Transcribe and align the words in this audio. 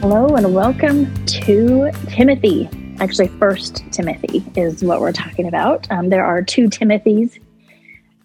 Hello 0.00 0.34
and 0.34 0.54
welcome 0.54 1.12
to 1.26 1.90
Timothy. 2.08 2.70
Actually, 3.00 3.28
First 3.28 3.84
Timothy 3.92 4.42
is 4.56 4.82
what 4.82 5.02
we're 5.02 5.12
talking 5.12 5.46
about. 5.46 5.86
Um, 5.92 6.08
there 6.08 6.24
are 6.24 6.42
two 6.42 6.70
Timothys, 6.70 7.38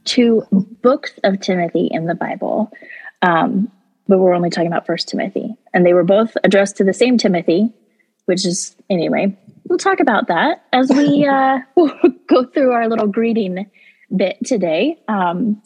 two 0.05 0.43
books 0.81 1.11
of 1.25 1.41
Timothy 1.41 1.89
in 1.91 2.05
the 2.05 2.15
Bible, 2.15 2.71
um, 3.23 3.69
but 4.07 4.19
we're 4.19 4.33
only 4.33 4.49
talking 4.49 4.67
about 4.67 4.85
First 4.85 5.09
Timothy, 5.09 5.53
and 5.73 5.85
they 5.85 5.93
were 5.93 6.05
both 6.05 6.37
addressed 6.45 6.77
to 6.77 6.85
the 6.85 6.93
same 6.93 7.17
Timothy, 7.17 7.73
which 8.23 8.45
is 8.45 8.73
anyway. 8.89 9.37
We'll 9.67 9.77
talk 9.77 9.99
about 9.99 10.29
that 10.29 10.63
as 10.71 10.89
we 10.89 11.27
uh, 11.29 11.59
go 12.27 12.45
through 12.45 12.71
our 12.71 12.87
little 12.87 13.07
greeting 13.07 13.69
bit 14.15 14.37
today. 14.45 14.97
Um, 15.09 15.61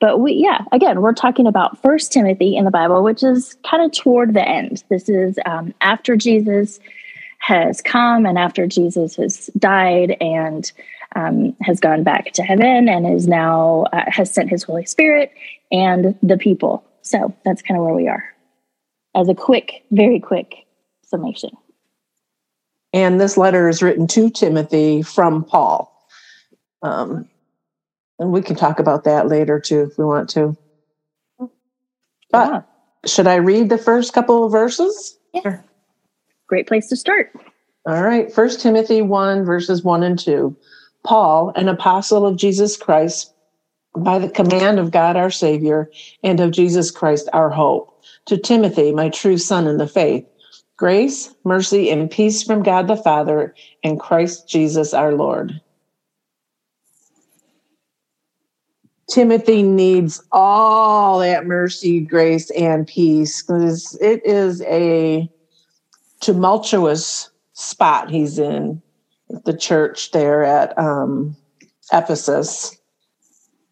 but 0.00 0.20
we 0.20 0.32
yeah 0.32 0.64
again 0.72 1.00
we're 1.00 1.12
talking 1.12 1.46
about 1.46 1.80
first 1.82 2.12
timothy 2.12 2.56
in 2.56 2.64
the 2.64 2.70
bible 2.70 3.02
which 3.02 3.22
is 3.22 3.56
kind 3.68 3.82
of 3.82 3.92
toward 3.92 4.34
the 4.34 4.46
end. 4.46 4.84
This 4.88 5.08
is 5.08 5.38
um, 5.46 5.74
after 5.80 6.16
jesus 6.16 6.80
has 7.38 7.80
come 7.82 8.26
and 8.26 8.38
after 8.38 8.66
jesus 8.66 9.16
has 9.16 9.50
died 9.58 10.16
and 10.20 10.72
um, 11.16 11.56
has 11.60 11.80
gone 11.80 12.02
back 12.02 12.32
to 12.32 12.42
heaven 12.42 12.88
and 12.88 13.06
is 13.06 13.26
now 13.26 13.84
uh, 13.92 14.04
has 14.08 14.32
sent 14.32 14.50
his 14.50 14.62
holy 14.62 14.84
spirit 14.84 15.32
and 15.70 16.16
the 16.22 16.36
people. 16.36 16.84
So 17.02 17.34
that's 17.44 17.62
kind 17.62 17.78
of 17.78 17.84
where 17.84 17.94
we 17.94 18.08
are. 18.08 18.24
As 19.14 19.28
a 19.28 19.34
quick 19.34 19.84
very 19.90 20.20
quick 20.20 20.66
summation. 21.04 21.50
And 22.92 23.20
this 23.20 23.36
letter 23.36 23.68
is 23.68 23.82
written 23.82 24.06
to 24.08 24.30
Timothy 24.30 25.02
from 25.02 25.44
Paul. 25.44 25.90
Um, 26.82 27.28
and 28.18 28.32
we 28.32 28.42
can 28.42 28.56
talk 28.56 28.78
about 28.80 29.04
that 29.04 29.28
later 29.28 29.60
too 29.60 29.82
if 29.82 29.98
we 29.98 30.04
want 30.04 30.28
to. 30.30 30.56
But 32.30 32.50
Yeah. 32.50 32.60
should 33.06 33.26
I 33.26 33.36
read 33.36 33.68
the 33.68 33.78
first 33.78 34.12
couple 34.12 34.44
of 34.44 34.52
verses? 34.52 35.18
yeah 35.32 35.60
great 36.48 36.66
place 36.68 36.88
to 36.88 36.96
start 36.96 37.30
All 37.86 38.02
right. 38.02 38.32
First 38.32 38.60
Timothy 38.60 39.02
1, 39.02 39.44
verses 39.44 39.84
1 39.84 40.02
and 40.04 40.18
2. 40.18 40.56
Paul, 41.04 41.52
an 41.56 41.68
apostle 41.68 42.26
of 42.26 42.36
Jesus 42.38 42.76
Christ, 42.78 43.34
by 43.96 44.18
the 44.18 44.30
command 44.30 44.78
of 44.78 44.90
God 44.90 45.16
our 45.16 45.30
Savior 45.30 45.90
and 46.22 46.40
of 46.40 46.52
Jesus 46.52 46.90
Christ 46.90 47.28
our 47.34 47.50
hope, 47.50 47.90
to 48.26 48.38
Timothy, 48.38 48.92
my 48.92 49.10
true 49.10 49.36
son 49.38 49.66
in 49.66 49.78
the 49.78 49.86
faith. 49.88 50.24
Grace, 50.78 51.34
mercy, 51.44 51.90
and 51.90 52.10
peace 52.10 52.42
from 52.42 52.62
God 52.62 52.88
the 52.88 52.96
Father 52.96 53.54
and 53.84 54.00
Christ 54.00 54.48
Jesus 54.48 54.94
our 54.94 55.14
Lord. 55.14 55.60
Timothy 59.10 59.62
needs 59.62 60.22
all 60.32 61.18
that 61.18 61.46
mercy, 61.46 62.00
grace, 62.00 62.50
and 62.50 62.86
peace 62.86 63.42
because 63.42 63.98
it 64.00 64.24
is 64.24 64.62
a 64.62 65.28
tumultuous 66.20 67.30
spot 67.52 68.10
he's 68.10 68.38
in 68.38 68.80
the 69.44 69.56
church 69.56 70.10
there 70.12 70.42
at 70.42 70.76
um, 70.78 71.36
Ephesus. 71.92 72.76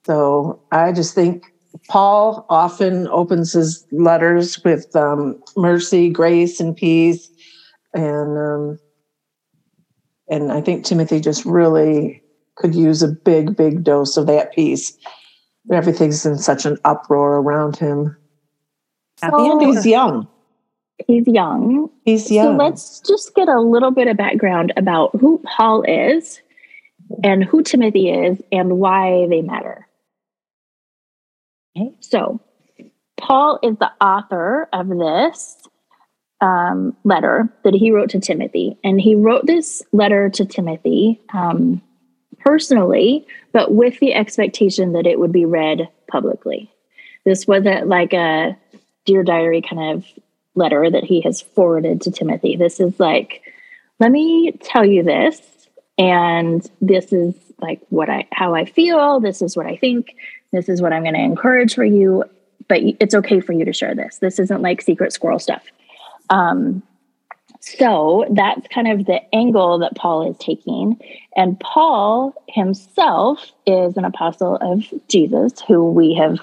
So 0.04 0.60
I 0.70 0.92
just 0.92 1.14
think 1.14 1.44
Paul 1.88 2.44
often 2.50 3.08
opens 3.08 3.52
his 3.52 3.86
letters 3.90 4.62
with 4.64 4.94
um, 4.94 5.42
mercy, 5.56 6.10
grace, 6.10 6.60
and 6.60 6.76
peace, 6.76 7.30
and 7.94 8.38
um, 8.38 8.78
and 10.28 10.52
I 10.52 10.60
think 10.60 10.84
Timothy 10.84 11.20
just 11.20 11.44
really 11.44 12.22
could 12.56 12.74
use 12.74 13.02
a 13.02 13.08
big, 13.08 13.56
big 13.56 13.84
dose 13.84 14.16
of 14.16 14.26
that 14.26 14.52
peace. 14.52 14.96
Everything's 15.70 16.26
in 16.26 16.38
such 16.38 16.66
an 16.66 16.78
uproar 16.84 17.36
around 17.38 17.76
him, 17.76 18.16
At 19.22 19.30
So- 19.30 19.52
and 19.52 19.62
he's 19.62 19.86
young. 19.86 20.26
he's 21.06 21.26
young 21.28 21.90
He's 22.04 22.30
young. 22.30 22.58
So 22.58 22.64
let's 22.64 23.00
just 23.00 23.34
get 23.34 23.48
a 23.48 23.60
little 23.60 23.92
bit 23.92 24.08
of 24.08 24.16
background 24.16 24.72
about 24.76 25.14
who 25.16 25.38
Paul 25.44 25.82
is 25.82 26.40
and 27.22 27.44
who 27.44 27.62
Timothy 27.62 28.10
is 28.10 28.42
and 28.50 28.78
why 28.78 29.26
they 29.28 29.42
matter. 29.42 29.86
Okay, 31.76 31.94
so 32.00 32.40
Paul 33.16 33.58
is 33.62 33.76
the 33.78 33.90
author 34.00 34.68
of 34.72 34.88
this 34.88 35.56
um, 36.40 36.96
letter 37.04 37.48
that 37.62 37.74
he 37.74 37.92
wrote 37.92 38.10
to 38.10 38.18
Timothy. 38.20 38.76
And 38.82 39.00
he 39.00 39.14
wrote 39.14 39.46
this 39.46 39.82
letter 39.92 40.28
to 40.30 40.44
Timothy 40.44 41.20
um, 41.32 41.80
personally, 42.44 43.26
but 43.52 43.74
with 43.74 43.98
the 44.00 44.14
expectation 44.14 44.92
that 44.92 45.06
it 45.06 45.18
would 45.18 45.32
be 45.32 45.44
read 45.44 45.88
publicly. 46.08 46.70
This 47.24 47.46
wasn't 47.46 47.88
like 47.88 48.12
a 48.12 48.56
Dear 49.04 49.22
Diary 49.22 49.62
kind 49.62 49.96
of 49.96 50.04
letter 50.54 50.90
that 50.90 51.04
he 51.04 51.20
has 51.22 51.40
forwarded 51.40 52.00
to 52.02 52.10
Timothy. 52.10 52.56
This 52.56 52.78
is 52.80 52.98
like, 53.00 53.42
let 54.00 54.10
me 54.10 54.52
tell 54.62 54.84
you 54.84 55.02
this, 55.02 55.40
and 55.98 56.68
this 56.80 57.12
is 57.12 57.34
like 57.60 57.80
what 57.90 58.08
I 58.10 58.26
how 58.32 58.54
I 58.54 58.64
feel. 58.64 59.20
This 59.20 59.42
is 59.42 59.56
what 59.56 59.66
I 59.66 59.76
think. 59.76 60.16
This 60.52 60.68
is 60.68 60.82
what 60.82 60.92
I'm 60.92 61.02
going 61.02 61.14
to 61.14 61.20
encourage 61.20 61.74
for 61.74 61.84
you. 61.84 62.24
But 62.68 62.80
it's 63.00 63.14
okay 63.14 63.40
for 63.40 63.52
you 63.52 63.64
to 63.64 63.72
share 63.72 63.94
this. 63.94 64.18
This 64.18 64.38
isn't 64.38 64.62
like 64.62 64.82
secret 64.82 65.12
squirrel 65.12 65.38
stuff. 65.38 65.64
Um, 66.30 66.82
so 67.64 68.26
that's 68.30 68.66
kind 68.68 68.88
of 68.90 69.06
the 69.06 69.20
angle 69.32 69.78
that 69.78 69.94
Paul 69.94 70.28
is 70.28 70.36
taking. 70.38 71.00
And 71.36 71.58
Paul 71.60 72.34
himself 72.48 73.52
is 73.66 73.96
an 73.96 74.04
apostle 74.04 74.56
of 74.60 74.84
Jesus, 75.08 75.52
who 75.68 75.88
we 75.92 76.12
have 76.14 76.40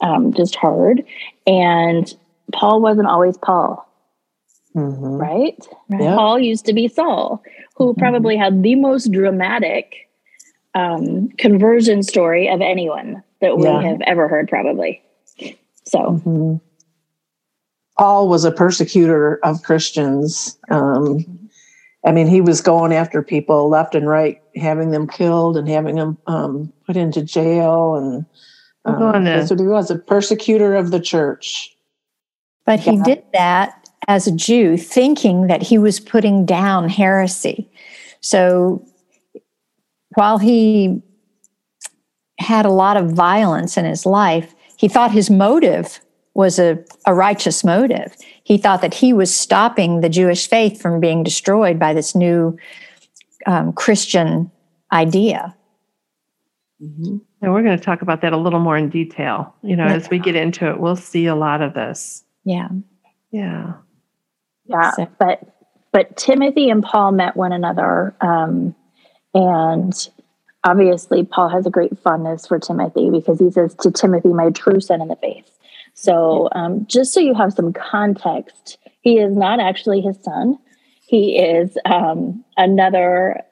um, 0.00 0.32
just 0.32 0.56
heard. 0.56 1.04
And 1.46 2.12
Paul 2.52 2.80
wasn't 2.80 3.08
always 3.08 3.36
Paul, 3.36 3.86
Mhm. 4.74 5.20
right? 5.20 5.68
Yeah. 5.90 6.14
Paul 6.16 6.38
used 6.38 6.64
to 6.64 6.72
be 6.72 6.88
Saul, 6.88 7.42
who 7.76 7.92
Mhm. 7.92 7.98
probably 7.98 8.36
had 8.36 8.62
the 8.62 8.74
most 8.74 9.12
dramatic 9.12 9.94
um, 10.76 11.28
conversion 11.38 12.02
story 12.02 12.48
of 12.48 12.60
anyone 12.60 13.22
that 13.40 13.56
we 13.58 13.64
Yeah. 13.64 13.80
have 13.82 14.00
ever 14.06 14.26
heard, 14.26 14.48
probably. 14.48 15.00
So, 15.84 16.20
Mhm. 16.26 16.60
Paul 17.98 18.28
was 18.28 18.44
a 18.44 18.50
persecutor 18.50 19.36
of 19.44 19.62
Christians. 19.62 20.58
Um, 20.70 21.48
I 22.04 22.12
mean, 22.12 22.26
he 22.26 22.40
was 22.40 22.60
going 22.60 22.92
after 22.92 23.22
people 23.22 23.68
left 23.68 23.94
and 23.94 24.08
right, 24.08 24.40
having 24.56 24.90
them 24.90 25.06
killed 25.06 25.56
and 25.56 25.68
having 25.68 25.96
them 25.96 26.18
um, 26.26 26.72
put 26.86 26.96
into 26.96 27.22
jail. 27.22 27.94
And 27.94 28.26
um, 28.84 29.24
that's 29.24 29.50
what 29.50 29.60
he 29.60 29.66
was 29.66 29.90
a 29.90 29.98
persecutor 29.98 30.74
of 30.74 30.90
the 30.90 31.00
church. 31.00 31.74
But 32.66 32.80
he 32.80 32.96
Yeah. 32.96 33.04
did 33.04 33.24
that 33.32 33.88
as 34.08 34.26
a 34.26 34.32
Jew, 34.32 34.76
thinking 34.76 35.46
that 35.46 35.62
he 35.62 35.78
was 35.78 36.00
putting 36.00 36.44
down 36.44 36.88
heresy. 36.88 37.70
So 38.20 38.84
while 40.14 40.38
he 40.38 41.02
had 42.38 42.66
a 42.66 42.70
lot 42.70 42.96
of 42.96 43.12
violence 43.12 43.76
in 43.76 43.84
his 43.84 44.04
life, 44.04 44.54
he 44.76 44.88
thought 44.88 45.12
his 45.12 45.30
motive 45.30 46.00
was 46.34 46.58
a, 46.58 46.78
a 47.06 47.14
righteous 47.14 47.62
motive. 47.64 48.14
He 48.42 48.58
thought 48.58 48.80
that 48.82 48.92
he 48.94 49.12
was 49.12 49.34
stopping 49.34 50.00
the 50.00 50.08
Jewish 50.08 50.48
faith 50.48 50.80
from 50.80 51.00
being 51.00 51.22
destroyed 51.22 51.78
by 51.78 51.94
this 51.94 52.14
new 52.14 52.56
um, 53.46 53.72
Christian 53.72 54.50
idea. 54.92 55.54
Mhm. 56.82 57.20
And 57.40 57.52
we're 57.52 57.62
going 57.62 57.78
to 57.78 57.84
talk 57.84 58.02
about 58.02 58.20
that 58.22 58.32
a 58.32 58.36
little 58.36 58.58
more 58.58 58.76
in 58.76 58.88
detail. 58.88 59.54
You 59.62 59.76
know, 59.76 59.86
Yeah. 59.86 59.94
as 59.94 60.10
we 60.10 60.18
get 60.18 60.34
into 60.34 60.68
it, 60.68 60.80
we'll 60.80 60.96
see 60.96 61.26
a 61.26 61.34
lot 61.36 61.62
of 61.62 61.74
this. 61.74 62.24
Yeah. 62.44 62.68
Yeah. 63.30 63.74
yeah, 64.66 64.90
So- 64.92 65.08
but 65.18 65.40
but 65.92 66.16
Timothy 66.16 66.68
and 66.70 66.82
Paul 66.82 67.12
met 67.12 67.36
one 67.36 67.52
another, 67.52 68.14
um, 68.20 68.74
and 69.32 70.08
obviously 70.64 71.22
Paul 71.24 71.48
has 71.48 71.66
a 71.66 71.70
great 71.70 71.96
fondness 72.00 72.48
for 72.48 72.58
Timothy 72.58 73.10
because 73.10 73.38
he 73.38 73.48
says 73.52 73.74
to 73.76 73.92
Timothy, 73.92 74.30
"My 74.30 74.50
true 74.50 74.80
son 74.80 75.00
in 75.00 75.06
the 75.08 75.16
faith." 75.16 75.53
So, 75.94 76.48
um, 76.52 76.86
just 76.86 77.12
so 77.12 77.20
you 77.20 77.34
have 77.34 77.52
some 77.52 77.72
context, 77.72 78.78
he 79.00 79.18
is 79.18 79.36
not 79.36 79.60
actually 79.60 80.00
his 80.00 80.18
son. 80.22 80.58
He 81.06 81.38
is 81.38 81.76
um, 81.84 82.44
another 82.56 83.42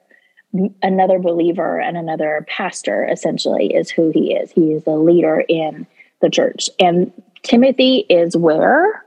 another 0.83 1.17
believer 1.17 1.79
and 1.79 1.97
another 1.97 2.45
pastor. 2.47 3.07
Essentially, 3.09 3.73
is 3.73 3.89
who 3.89 4.11
he 4.11 4.33
is. 4.33 4.51
He 4.51 4.73
is 4.73 4.83
a 4.85 4.91
leader 4.91 5.43
in 5.47 5.87
the 6.21 6.29
church, 6.29 6.69
and 6.79 7.11
Timothy 7.43 8.05
is 8.09 8.35
where 8.35 9.05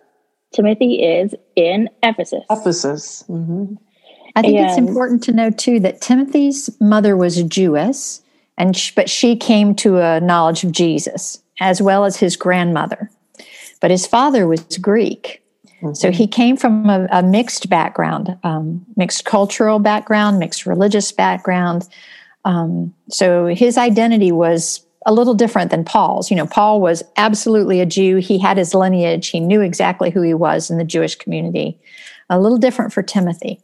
Timothy 0.55 1.03
is 1.03 1.35
in 1.55 1.91
Ephesus. 2.03 2.45
Ephesus. 2.51 3.23
hmm 3.27 3.75
I 4.35 4.43
think 4.43 4.59
it's 4.59 4.77
important 4.77 5.23
to 5.25 5.33
know 5.33 5.51
too 5.51 5.81
that 5.81 6.03
Timothy's 6.03 6.69
mother 6.79 7.17
was 7.17 7.39
a 7.39 7.45
Jewess, 7.45 8.23
and 8.59 8.77
sh- 8.77 8.93
but 8.95 9.09
she 9.09 9.35
came 9.37 9.75
to 9.77 9.99
a 9.99 10.21
knowledge 10.21 10.63
of 10.63 10.73
Jesus 10.73 11.43
as 11.61 11.81
well 11.81 12.05
as 12.05 12.17
his 12.17 12.37
grandmother. 12.37 13.11
But 13.81 13.91
his 13.91 14.07
father 14.07 14.47
was 14.47 14.61
Greek, 14.79 15.43
so 15.93 16.11
he 16.11 16.27
came 16.27 16.57
from 16.57 16.89
a, 16.89 17.07
a 17.11 17.23
mixed 17.23 17.69
background, 17.69 18.37
um, 18.43 18.85
mixed 18.97 19.25
cultural 19.25 19.79
background, 19.79 20.39
mixed 20.39 20.67
religious 20.67 21.13
background. 21.13 21.87
Um, 22.45 22.95
so 23.11 23.47
his 23.47 23.77
identity 23.77 24.33
was 24.33 24.85
a 25.05 25.13
little 25.13 25.35
different 25.35 25.71
than 25.71 25.85
Paul's. 25.85 26.31
You 26.31 26.37
know, 26.37 26.47
Paul 26.47 26.81
was 26.81 27.03
absolutely 27.17 27.81
a 27.81 27.87
Jew. 27.87 28.17
He 28.17 28.39
had 28.39 28.57
his 28.57 28.75
lineage. 28.75 29.29
He 29.29 29.41
knew 29.41 29.61
exactly 29.61 30.11
who 30.11 30.23
he 30.23 30.35
was 30.35 30.71
in 30.71 30.79
the 30.79 30.85
Jewish 30.85 31.15
community. 31.17 31.79
A 32.31 32.41
little 32.41 32.59
different 32.59 32.93
for 32.93 33.03
Timothy. 33.03 33.61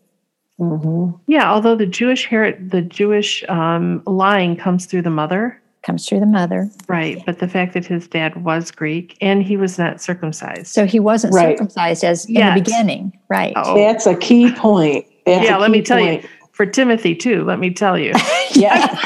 hmm 0.59 1.11
Yeah, 1.27 1.51
although 1.51 1.77
the 1.77 1.87
Jewish 1.87 2.27
her- 2.27 2.53
the 2.61 2.83
Jewish 2.83 3.43
um, 3.49 4.03
line 4.07 4.57
comes 4.57 4.87
through 4.87 5.03
the 5.03 5.11
mother, 5.11 5.61
Comes 5.85 6.09
through 6.09 6.21
the 6.21 6.27
mother. 6.27 6.71
right? 6.89 7.21
But 7.27 7.41
the 7.41 7.49
fact 7.49 7.75
that 7.75 7.85
his 7.85 8.07
dad 8.07 8.45
was 8.45 8.71
Greek 8.71 9.17
and 9.21 9.43
he 9.43 9.57
was 9.57 9.79
not 9.79 10.01
circumcised. 10.01 10.69
So 10.69 10.87
he 10.87 11.01
wasn't 11.01 11.35
Right. 11.35 11.57
circumcised 11.59 12.05
as 12.05 12.25
in 12.27 12.35
the 12.35 12.53
beginning, 12.55 13.13
right? 13.29 13.53
Oh. 13.57 13.75
That's 13.75 14.07
a 14.07 14.15
key 14.17 14.53
point. 14.53 15.05
That's 15.27 15.45
yeah, 15.45 15.57
a 15.57 15.59
let 15.59 15.71
me 15.73 15.83
tell 15.83 15.99
point. 15.99 16.23
you, 16.23 16.29
for 16.53 16.67
Timothy 16.67 17.17
too. 17.17 17.43
Let 17.45 17.59
me 17.59 17.71
tell 17.73 17.99
you, 17.99 18.13
Yeah. 18.55 18.97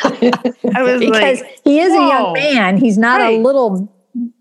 I 0.74 0.82
was 0.82 1.00
because 1.00 1.40
like, 1.40 1.60
he 1.64 1.80
is 1.80 1.92
a 1.92 1.96
young 1.96 2.32
man. 2.34 2.76
He's 2.76 2.98
not 2.98 3.20
a 3.22 3.38
little 3.38 3.90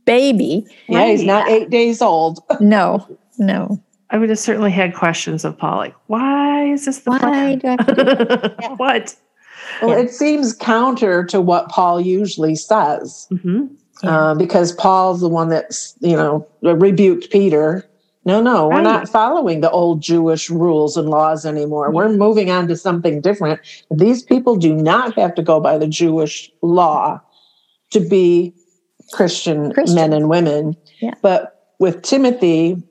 baby. 0.05 0.65
yeah, 0.87 1.05
he's 1.07 1.23
not 1.23 1.47
eight 1.49 1.69
days 1.69 2.01
old. 2.01 2.39
No, 2.59 3.05
no. 3.37 3.81
I 4.09 4.17
would 4.17 4.29
have 4.29 4.39
certainly 4.39 4.71
had 4.71 4.93
questions 4.93 5.43
of 5.45 5.57
Paul, 5.57 5.77
like, 5.77 5.95
why 6.07 6.65
is 6.71 6.85
this 6.85 6.99
the 6.99 7.11
Why 7.11 7.19
plan? 7.19 7.59
do 7.59 7.67
I 7.67 7.71
have 7.71 7.87
to 7.87 7.93
do 7.95 8.55
Yeah. 8.61 8.69
what? 8.75 9.15
Well, 9.81 9.97
it 9.97 10.11
seems 10.11 10.53
counter 10.53 11.23
to 11.25 11.41
what 11.41 11.69
Paul 11.69 11.99
usually 12.01 12.55
says, 12.55 13.27
hmm 13.29 13.65
Yeah. 14.03 14.31
uh, 14.31 14.35
because 14.35 14.71
Paul's 14.73 15.21
the 15.21 15.29
one 15.29 15.49
that's 15.49 15.95
you 15.99 16.15
know 16.15 16.47
rebuked 16.61 17.31
Peter. 17.31 17.85
No, 18.27 18.41
no, 18.41 18.67
we're 18.69 18.81
not 18.81 19.07
following 19.07 19.61
the 19.61 19.69
old 19.69 20.01
Jewish 20.01 20.49
rules 20.49 20.97
and 20.97 21.09
laws 21.09 21.45
anymore. 21.45 21.91
We're 21.91 22.09
moving 22.09 22.49
on 22.49 22.67
to 22.69 22.75
something 22.75 23.21
different. 23.21 23.59
These 23.91 24.23
people 24.23 24.55
do 24.55 24.73
not 24.73 25.13
have 25.15 25.35
to 25.35 25.43
go 25.43 25.59
by 25.59 25.77
the 25.77 25.85
Jewish 25.87 26.49
law 26.63 27.21
to 27.91 27.99
be 27.99 28.51
Christian, 29.13 29.71
Christian. 29.73 29.95
men 29.95 30.11
and 30.11 30.27
women. 30.27 30.75
Yeah. 31.01 31.13
But 31.21 31.67
with 31.77 32.01
Timothy, 32.01 32.81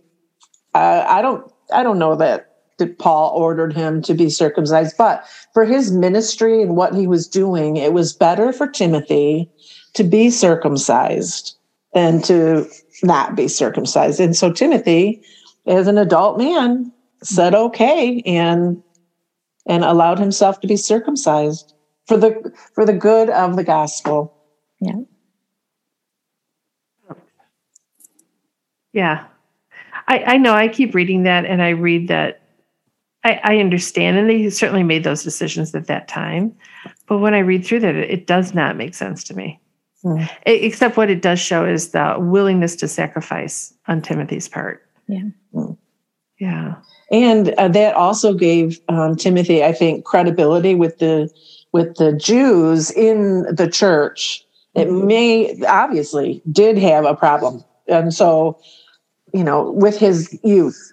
uh, 0.72 1.04
I 1.08 1.20
don't, 1.20 1.50
I 1.72 1.82
don't 1.82 1.98
know 1.98 2.14
that 2.14 2.53
that 2.78 2.98
Paul 2.98 3.30
ordered 3.36 3.72
him 3.72 4.02
to 4.02 4.14
be 4.14 4.30
circumcised, 4.30 4.96
but 4.98 5.24
for 5.52 5.64
his 5.64 5.92
ministry 5.92 6.62
and 6.62 6.76
what 6.76 6.94
he 6.94 7.06
was 7.06 7.28
doing, 7.28 7.76
it 7.76 7.92
was 7.92 8.12
better 8.12 8.52
for 8.52 8.66
Timothy 8.66 9.48
to 9.94 10.04
be 10.04 10.30
circumcised 10.30 11.56
than 11.92 12.20
to 12.22 12.68
not 13.02 13.36
be 13.36 13.48
circumcised. 13.48 14.20
And 14.20 14.36
so 14.36 14.52
Timothy, 14.52 15.22
as 15.66 15.86
an 15.86 15.98
adult 15.98 16.38
man, 16.38 16.92
said 17.22 17.54
okay 17.54 18.20
and 18.26 18.82
and 19.66 19.82
allowed 19.82 20.18
himself 20.18 20.60
to 20.60 20.66
be 20.66 20.76
circumcised 20.76 21.74
for 22.06 22.16
the 22.16 22.52
for 22.74 22.84
the 22.84 22.92
good 22.92 23.30
of 23.30 23.56
the 23.56 23.64
gospel. 23.64 24.36
Yeah. 24.80 25.00
Yeah. 28.92 29.24
I, 30.06 30.18
I 30.18 30.36
know 30.36 30.54
I 30.54 30.68
keep 30.68 30.94
reading 30.94 31.22
that 31.24 31.46
and 31.46 31.62
I 31.62 31.70
read 31.70 32.08
that 32.08 32.42
I, 33.24 33.40
I 33.42 33.58
understand 33.58 34.18
and 34.18 34.28
they 34.28 34.50
certainly 34.50 34.82
made 34.82 35.04
those 35.04 35.22
decisions 35.24 35.74
at 35.74 35.86
that 35.86 36.08
time. 36.08 36.54
But 37.06 37.18
when 37.18 37.34
I 37.34 37.38
read 37.38 37.64
through 37.64 37.80
that, 37.80 37.94
it, 37.94 38.10
it 38.10 38.26
does 38.26 38.54
not 38.54 38.76
make 38.76 38.94
sense 38.94 39.24
to 39.24 39.34
me. 39.34 39.60
E- 40.06 40.20
Except 40.46 40.96
what 40.96 41.08
it 41.10 41.22
does 41.22 41.38
show 41.40 41.64
is 41.64 41.90
the 41.90 42.16
willingness 42.18 42.76
to 42.76 42.88
sacrifice 42.88 43.72
on 43.88 44.02
Timothy's 44.02 44.48
part. 44.48 44.82
Yeah. 45.08 45.22
Hmm. 45.52 45.72
Yeah. 46.38 46.74
and 47.10 47.50
uh, 47.50 47.68
that 47.68 47.94
also 47.94 48.34
gave 48.34 48.80
um, 48.88 49.16
Timothy, 49.16 49.62
I 49.64 49.72
think, 49.72 50.04
credibility 50.04 50.74
with 50.74 50.98
the 50.98 51.30
with 51.72 51.96
the 51.96 52.12
Jews 52.12 52.90
in 52.90 53.42
the 53.54 53.68
church. 53.70 54.44
It 54.74 54.90
may 54.90 55.56
obviously 55.66 56.42
did 56.50 56.76
have 56.78 57.04
a 57.04 57.14
problem, 57.14 57.64
and 57.86 58.12
so 58.12 58.58
you 59.32 59.44
know, 59.44 59.70
with 59.72 59.96
his 59.98 60.38
youth, 60.42 60.92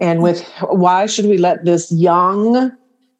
and 0.00 0.22
with 0.22 0.44
why 0.68 1.06
should 1.06 1.26
we 1.26 1.38
let 1.38 1.64
this 1.64 1.90
young 1.92 2.72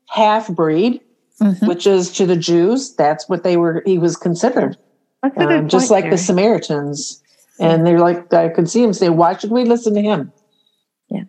half 0.08 0.49
breed, 0.49 1.00
Mhm. 1.40 1.67
which 1.69 1.87
is 1.87 2.11
to 2.12 2.26
the 2.26 2.37
Jews, 2.37 2.94
that's 2.94 3.28
what 3.28 3.43
they 3.44 3.56
were. 3.56 3.82
He 3.87 3.99
was 3.99 4.17
considered, 4.17 4.76
That's 5.22 5.37
a 5.37 5.40
good 5.46 5.52
um, 5.52 5.69
just 5.69 5.88
point, 5.88 5.90
like 5.90 6.05
the 6.05 6.11
Mary. 6.11 6.19
Samaritans. 6.19 7.22
And 7.58 7.87
they're 7.87 7.99
like, 7.99 8.32
I 8.32 8.49
could 8.49 8.70
see 8.70 8.82
him 8.82 8.93
say, 8.94 9.11
"Why 9.11 9.37
should 9.37 9.50
we 9.50 9.64
listen 9.64 9.93
to 9.94 10.00
him?" 10.00 10.32
Yeah. 11.11 11.25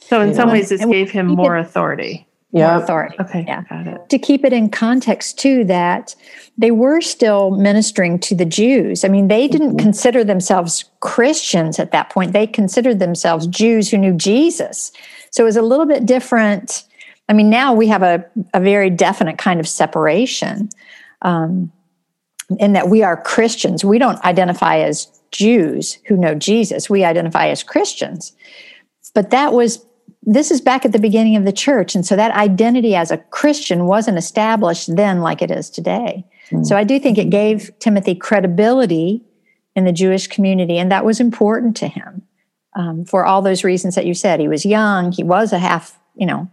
So 0.00 0.20
in 0.22 0.28
you 0.30 0.34
some 0.34 0.48
know. 0.48 0.54
ways, 0.54 0.70
this 0.70 0.80
And 0.80 0.90
gave 0.90 1.10
him 1.10 1.26
more 1.26 1.56
could- 1.56 1.66
authority. 1.66 2.26
More 2.54 2.62
Yeah, 2.62 2.78
authority. 2.78 3.16
Okay. 3.20 3.44
Yeah. 3.46 3.62
Got 3.68 3.86
it. 3.88 4.08
to 4.10 4.18
keep 4.18 4.44
it 4.44 4.52
in 4.52 4.70
context 4.70 5.38
too 5.38 5.64
that 5.64 6.14
they 6.56 6.70
were 6.70 7.00
still 7.00 7.50
ministering 7.50 8.18
to 8.20 8.34
the 8.36 8.44
Jews. 8.44 9.04
I 9.04 9.08
mean, 9.08 9.26
they 9.26 9.48
didn't 9.48 9.76
Mhm. 9.76 9.80
consider 9.80 10.22
themselves 10.22 10.84
Christians 11.00 11.80
at 11.80 11.90
that 11.90 12.10
point. 12.10 12.32
They 12.32 12.46
considered 12.46 13.00
themselves 13.00 13.48
Jews 13.48 13.90
who 13.90 13.98
knew 13.98 14.12
Jesus. 14.14 14.92
So 15.32 15.42
it 15.42 15.46
was 15.46 15.56
a 15.56 15.62
little 15.62 15.84
bit 15.86 16.06
different. 16.06 16.84
I 17.28 17.32
mean, 17.32 17.50
now 17.50 17.74
we 17.74 17.88
have 17.88 18.02
a, 18.04 18.24
a 18.52 18.60
very 18.60 18.88
definite 18.88 19.36
kind 19.36 19.58
of 19.58 19.66
separation 19.66 20.68
um, 21.22 21.72
in 22.60 22.74
that 22.74 22.88
we 22.88 23.02
are 23.02 23.16
Christians. 23.20 23.84
We 23.84 23.98
don't 23.98 24.22
identify 24.24 24.78
as 24.78 25.08
Jews 25.32 25.98
who 26.06 26.16
know 26.16 26.34
Jesus, 26.36 26.88
we 26.88 27.02
identify 27.02 27.48
as 27.48 27.64
Christians. 27.64 28.32
But 29.12 29.30
that 29.30 29.52
was 29.52 29.84
this 30.26 30.50
is 30.50 30.60
back 30.60 30.84
at 30.84 30.92
the 30.92 30.98
beginning 30.98 31.36
of 31.36 31.44
the 31.44 31.52
church. 31.52 31.94
And 31.94 32.04
so 32.06 32.16
that 32.16 32.30
identity 32.32 32.94
as 32.96 33.10
a 33.10 33.18
Christian 33.18 33.86
wasn't 33.86 34.18
established 34.18 34.94
then 34.96 35.20
like 35.20 35.42
it 35.42 35.50
is 35.50 35.70
today. 35.70 36.24
Mm. 36.50 36.64
So 36.66 36.76
I 36.76 36.84
do 36.84 36.98
think 36.98 37.18
it 37.18 37.30
gave 37.30 37.70
Timothy 37.78 38.14
credibility 38.14 39.22
in 39.76 39.84
the 39.84 39.92
Jewish 39.92 40.26
community, 40.28 40.78
and 40.78 40.90
that 40.92 41.04
was 41.04 41.18
important 41.20 41.76
to 41.78 41.88
him 41.88 42.22
um, 42.76 43.04
for 43.04 43.26
all 43.26 43.42
those 43.42 43.64
reasons 43.64 43.94
that 43.96 44.06
you 44.06 44.14
said. 44.14 44.38
He 44.40 44.48
was 44.48 44.64
young, 44.64 45.10
he 45.12 45.24
was 45.24 45.52
a 45.52 45.58
half, 45.58 45.98
you 46.14 46.26
know, 46.26 46.48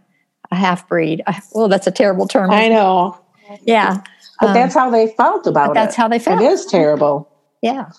a 0.50 0.56
half 0.56 0.88
breed. 0.88 1.22
Well, 1.54 1.68
that's 1.68 1.86
a 1.86 1.90
terrible 1.92 2.26
term. 2.26 2.50
I 2.50 2.68
know, 2.68 3.18
Yeah. 3.62 4.02
but 4.40 4.48
Um, 4.48 4.54
that's 4.54 4.74
how 4.74 4.90
they 4.90 5.08
felt 5.08 5.46
about 5.46 5.68
but 5.68 5.74
that's 5.74 5.94
it. 5.94 6.00
how 6.00 6.08
they 6.08 6.18
felt. 6.18 6.40
It 6.42 6.44
is 6.46 6.66
terrible. 6.66 7.28
Yeah. 7.62 7.90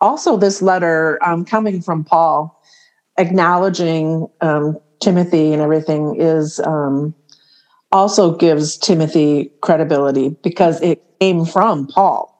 Also, 0.00 0.36
this 0.36 0.60
letter 0.60 1.18
um, 1.24 1.44
coming 1.44 1.80
from 1.80 2.04
Paul, 2.04 2.53
acknowledging 3.18 4.28
um, 4.40 4.78
Timothy 5.00 5.52
and 5.52 5.62
everything, 5.62 6.16
is 6.18 6.60
um, 6.60 7.14
also 7.92 8.36
gives 8.36 8.76
Timothy 8.76 9.52
credibility 9.60 10.30
because 10.42 10.80
it 10.82 11.02
came 11.20 11.44
from 11.44 11.86
Paul. 11.86 12.30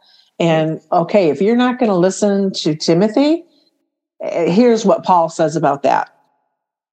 And 0.41 0.81
okay, 0.91 1.31
if 1.31 1.41
you're 1.41 1.57
not 1.57 1.79
going 1.79 1.91
to 1.91 1.97
listen 1.97 2.53
to 2.55 2.75
Timothy, 2.75 3.45
eh, 4.23 4.51
here's 4.51 4.85
what 4.85 5.05
Paul 5.05 5.29
says 5.29 5.55
about 5.57 5.83
that. 5.85 6.11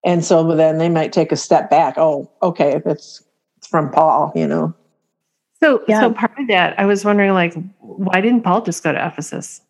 And 0.03 0.23
so 0.23 0.55
then 0.55 0.77
they 0.77 0.89
might 0.89 1.13
take 1.13 1.31
a 1.31 1.35
step 1.35 1.69
back. 1.69 1.95
Oh, 1.97 2.29
okay, 2.41 2.73
if 2.75 2.85
it's 2.85 3.23
it's 3.57 3.67
from 3.67 3.91
Paul, 3.91 4.31
you 4.35 4.47
know. 4.47 4.73
So, 5.61 5.83
Yeah. 5.87 5.99
so 6.01 6.11
part 6.11 6.31
of 6.39 6.47
that, 6.47 6.79
I 6.79 6.85
was 6.85 7.05
wondering, 7.05 7.33
like, 7.33 7.53
why 7.79 8.19
didn't 8.19 8.41
Paul 8.41 8.61
just 8.61 8.83
go 8.83 8.91
to 8.91 9.05
Ephesus? 9.05 9.61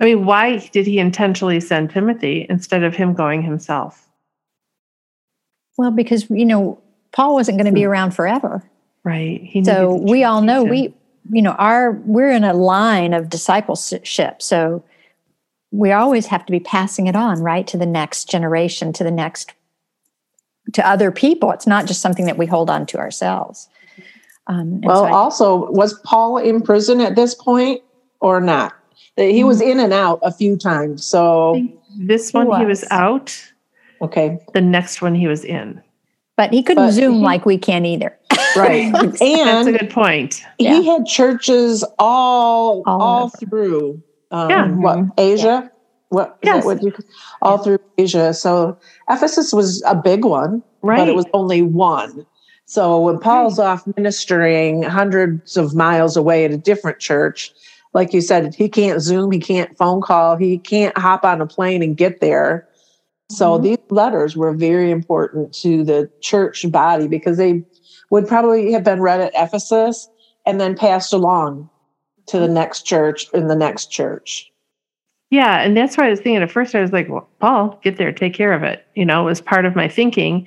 I 0.00 0.04
mean, 0.04 0.24
why 0.24 0.58
did 0.58 0.86
he 0.86 0.98
intentionally 0.98 1.60
send 1.60 1.90
Timothy 1.90 2.46
instead 2.50 2.82
of 2.82 2.94
him 2.94 3.14
going 3.14 3.42
himself? 3.42 4.08
Well, 5.78 5.90
because, 5.90 6.28
you 6.28 6.44
know, 6.44 6.80
Paul 7.12 7.34
wasn't 7.34 7.58
going 7.58 7.66
to 7.66 7.72
be 7.72 7.84
around 7.84 8.12
forever. 8.12 8.62
Right. 9.04 9.42
He 9.42 9.64
so 9.64 9.94
we 9.94 10.24
all 10.24 10.42
know 10.42 10.62
him. 10.62 10.70
we 10.70 10.94
you 11.30 11.42
know 11.42 11.52
our 11.52 11.92
we're 12.04 12.30
in 12.30 12.42
a 12.44 12.52
line 12.52 13.12
of 13.12 13.28
discipleship 13.28 14.42
so 14.42 14.84
we 15.70 15.92
always 15.92 16.26
have 16.26 16.44
to 16.46 16.50
be 16.52 16.58
passing 16.60 17.06
it 17.06 17.14
on 17.14 17.40
right 17.40 17.66
to 17.68 17.76
the 17.78 17.86
next 17.86 18.28
generation 18.28 18.92
to 18.92 19.04
the 19.04 19.10
next 19.10 19.52
to 20.72 20.86
other 20.88 21.12
people 21.12 21.52
it's 21.52 21.66
not 21.66 21.86
just 21.86 22.00
something 22.00 22.26
that 22.26 22.38
we 22.38 22.46
hold 22.46 22.68
on 22.68 22.86
to 22.86 22.98
ourselves 22.98 23.68
um, 24.48 24.80
Well, 24.80 25.04
so 25.04 25.06
I- 25.06 25.12
also, 25.12 25.70
was 25.70 25.94
Paul 26.00 26.38
in 26.38 26.60
prison 26.60 27.00
at 27.00 27.14
this 27.14 27.34
point 27.34 27.82
or 28.20 28.40
not? 28.40 28.74
He 29.16 29.44
was 29.44 29.60
in 29.60 29.78
and 29.78 29.92
out 29.92 30.18
a 30.22 30.32
few 30.32 30.56
times. 30.56 31.04
So, 31.04 31.60
This 31.98 32.32
one 32.32 32.46
he 32.60 32.66
was 32.66 32.80
was. 32.82 32.90
out. 32.90 33.52
okay, 34.00 34.38
The 34.54 34.60
next 34.60 35.02
one 35.02 35.14
he 35.14 35.26
was 35.26 35.44
in. 35.44 35.82
but 36.36 36.50
he 36.52 36.62
couldn't 36.62 36.86
but 36.86 36.92
zoom 36.92 37.14
he- 37.14 37.20
like 37.20 37.44
we 37.44 37.58
can 37.58 37.84
either 37.84 38.16
right. 38.56 38.86
and 38.94 39.12
That's 39.20 39.66
a 39.68 39.72
good 39.72 39.90
point. 39.90 40.42
Yeah. 40.58 40.74
he 40.80 40.86
had 40.86 41.04
churches 41.06 41.84
all 41.98 42.82
All 42.86 43.00
all, 43.02 43.28
through 43.28 44.02
um, 44.30 44.50
Yeah. 44.50 44.68
what 44.70 44.98
Asia. 45.18 45.70
What, 46.08 46.38
is 46.42 46.46
Yes. 46.46 46.64
what 46.64 46.82
you, 46.82 46.92
all 47.40 47.58
through 47.58 47.78
Asia. 47.98 48.34
So 48.34 48.76
Ephesus 49.08 49.52
was 49.52 49.82
a 49.86 49.94
big 49.94 50.24
one, 50.26 50.62
right. 50.82 50.98
but 50.98 51.08
it 51.08 51.14
was 51.14 51.24
only 51.32 51.62
one. 51.62 52.26
So 52.66 53.00
when 53.00 53.18
Paul's 53.18 53.58
off 53.58 53.86
ministering 53.96 54.82
hundreds 54.82 55.56
of 55.56 55.74
miles 55.74 56.16
away 56.16 56.44
at 56.44 56.50
a 56.50 56.56
different 56.58 56.98
church, 56.98 57.52
like 57.94 58.12
you 58.12 58.20
said, 58.20 58.54
he 58.54 58.68
can't 58.68 59.00
Zoom, 59.00 59.30
he 59.30 59.38
can't 59.38 59.76
phone 59.76 60.00
call, 60.00 60.36
he 60.36 60.58
can't 60.58 60.96
hop 60.96 61.24
on 61.24 61.40
a 61.40 61.46
plane 61.46 61.82
and 61.82 61.96
get 61.96 62.20
there. 62.20 62.66
So 63.30 63.58
Mhm. 63.58 63.62
these 63.62 63.78
letters 63.90 64.36
were 64.36 64.52
very 64.52 64.90
important 64.90 65.52
to 65.54 65.84
the 65.84 66.10
church 66.20 66.70
body 66.70 67.08
because 67.08 67.36
they 67.36 67.62
would 68.10 68.28
probably 68.28 68.72
have 68.72 68.84
been 68.84 69.00
read 69.00 69.20
at 69.20 69.32
Ephesus 69.34 70.08
and 70.44 70.60
then 70.60 70.74
passed 70.74 71.12
along 71.12 71.68
to 72.26 72.38
the 72.38 72.48
next 72.48 72.82
church 72.82 73.26
in 73.32 73.48
the 73.48 73.56
next 73.56 73.86
church. 73.86 74.50
Yeah, 75.30 75.62
and 75.62 75.74
that's 75.74 75.96
why 75.96 76.06
I 76.06 76.10
was 76.10 76.20
thinking 76.20 76.42
at 76.42 76.50
first. 76.50 76.74
I 76.74 76.82
was 76.82 76.92
like, 76.92 77.08
"Well, 77.08 77.26
Paul, 77.40 77.78
get 77.82 77.96
there, 77.96 78.12
take 78.12 78.34
care 78.34 78.52
of 78.52 78.62
it." 78.62 78.84
You 78.94 79.06
know, 79.06 79.22
it 79.22 79.24
was 79.24 79.40
part 79.40 79.64
of 79.64 79.74
my 79.74 79.88
thinking. 79.88 80.46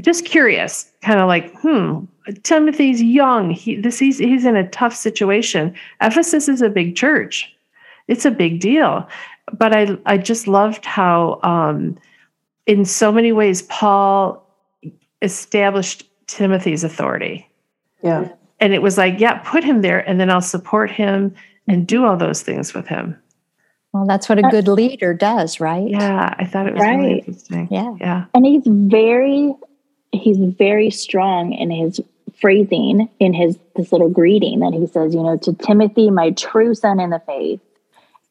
Just 0.00 0.24
curious, 0.24 0.90
kind 1.02 1.20
of 1.20 1.28
like, 1.28 1.54
hmm, 1.60 2.04
Timothy's 2.42 3.02
young. 3.02 3.50
He 3.50 3.76
this 3.76 3.98
he's 3.98 4.18
he's 4.18 4.44
in 4.44 4.56
a 4.56 4.68
tough 4.68 4.94
situation. 4.94 5.74
Ephesus 6.00 6.48
is 6.48 6.62
a 6.62 6.68
big 6.68 6.96
church. 6.96 7.54
It's 8.08 8.24
a 8.24 8.30
big 8.30 8.60
deal. 8.60 9.08
But 9.52 9.74
I 9.74 9.96
I 10.06 10.18
just 10.18 10.48
loved 10.48 10.84
how 10.84 11.38
um 11.42 11.98
in 12.66 12.84
so 12.84 13.12
many 13.12 13.32
ways 13.32 13.62
Paul 13.62 14.42
established 15.22 16.08
Timothy's 16.26 16.82
authority. 16.82 17.48
Yeah. 18.02 18.28
And 18.60 18.72
it 18.72 18.82
was 18.82 18.96
like, 18.96 19.20
yeah, 19.20 19.42
put 19.44 19.64
him 19.64 19.82
there 19.82 20.08
and 20.08 20.18
then 20.18 20.30
I'll 20.30 20.40
support 20.40 20.90
him 20.90 21.34
and 21.68 21.86
do 21.86 22.04
all 22.04 22.16
those 22.16 22.42
things 22.42 22.72
with 22.72 22.86
him. 22.86 23.18
Well, 23.92 24.06
that's 24.06 24.28
what 24.28 24.38
a 24.38 24.42
good 24.42 24.66
leader 24.66 25.14
does, 25.14 25.60
right? 25.60 25.88
Yeah, 25.88 26.34
I 26.38 26.44
thought 26.44 26.66
it 26.66 26.74
was 26.74 26.82
really 26.82 27.18
interesting. 27.18 27.68
Yeah. 27.70 27.94
Yeah. 28.00 28.24
and 28.34 28.44
he's 28.44 28.64
very 28.66 29.54
he's 30.14 30.38
very 30.38 30.90
strong 30.90 31.52
in 31.52 31.70
his 31.70 32.00
phrasing 32.40 33.08
in 33.20 33.32
his 33.32 33.58
this 33.76 33.92
little 33.92 34.08
greeting 34.08 34.60
that 34.60 34.72
he 34.72 34.86
says 34.86 35.14
you 35.14 35.22
know 35.22 35.36
to 35.36 35.52
timothy 35.54 36.10
my 36.10 36.30
true 36.32 36.74
son 36.74 37.00
in 37.00 37.10
the 37.10 37.20
faith. 37.26 37.60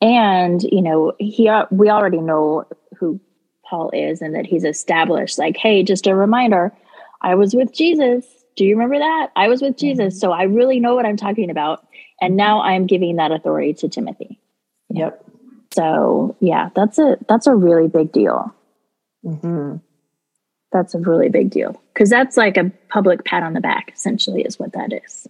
And 0.02 0.62
you 0.64 0.82
know 0.82 1.14
he 1.20 1.50
we 1.72 1.90
already 1.90 2.20
know 2.20 2.66
who 2.98 3.20
paul 3.66 3.90
is 3.94 4.22
and 4.22 4.36
that 4.36 4.46
he's 4.46 4.66
established. 4.66 5.40
Like 5.40 5.58
hey 5.58 5.84
just 5.84 6.08
a 6.08 6.16
reminder 6.16 6.74
i 7.22 7.36
was 7.36 7.56
with 7.56 7.74
jesus. 7.74 8.26
Do 8.56 8.66
you 8.66 8.76
remember 8.76 9.00
that? 9.00 9.32
I 9.36 9.48
was 9.48 9.62
with 9.62 9.78
jesus. 9.78 10.20
So 10.20 10.32
i 10.32 10.44
really 10.44 10.80
know 10.80 10.96
what 10.96 11.06
i'm 11.06 11.18
talking 11.18 11.50
about. 11.50 11.88
And 12.22 12.36
now 12.36 12.62
i'm 12.62 12.86
giving 12.86 13.16
that 13.16 13.32
authority 13.32 13.74
to 13.76 13.88
timothy. 13.88 14.40
Yep. 14.90 15.24
so 15.74 16.36
yeah 16.40 16.70
that's 16.76 17.00
a 17.00 17.18
that's 17.28 17.48
a 17.48 17.56
really 17.56 17.88
big 17.88 18.12
deal. 18.12 18.54
Hmm 19.24 19.78
that's 20.74 20.94
a 20.94 21.00
really 21.00 21.30
big 21.30 21.50
deal 21.50 21.82
because 21.94 22.10
that's 22.10 22.36
like 22.36 22.58
a 22.58 22.70
public 22.90 23.24
pat 23.24 23.44
on 23.44 23.54
the 23.54 23.62
back 23.62 23.94
essentially 23.96 24.42
is 24.42 24.60
what 24.60 24.74
that 24.74 24.92
is 24.92 25.26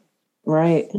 Right. 0.45 0.89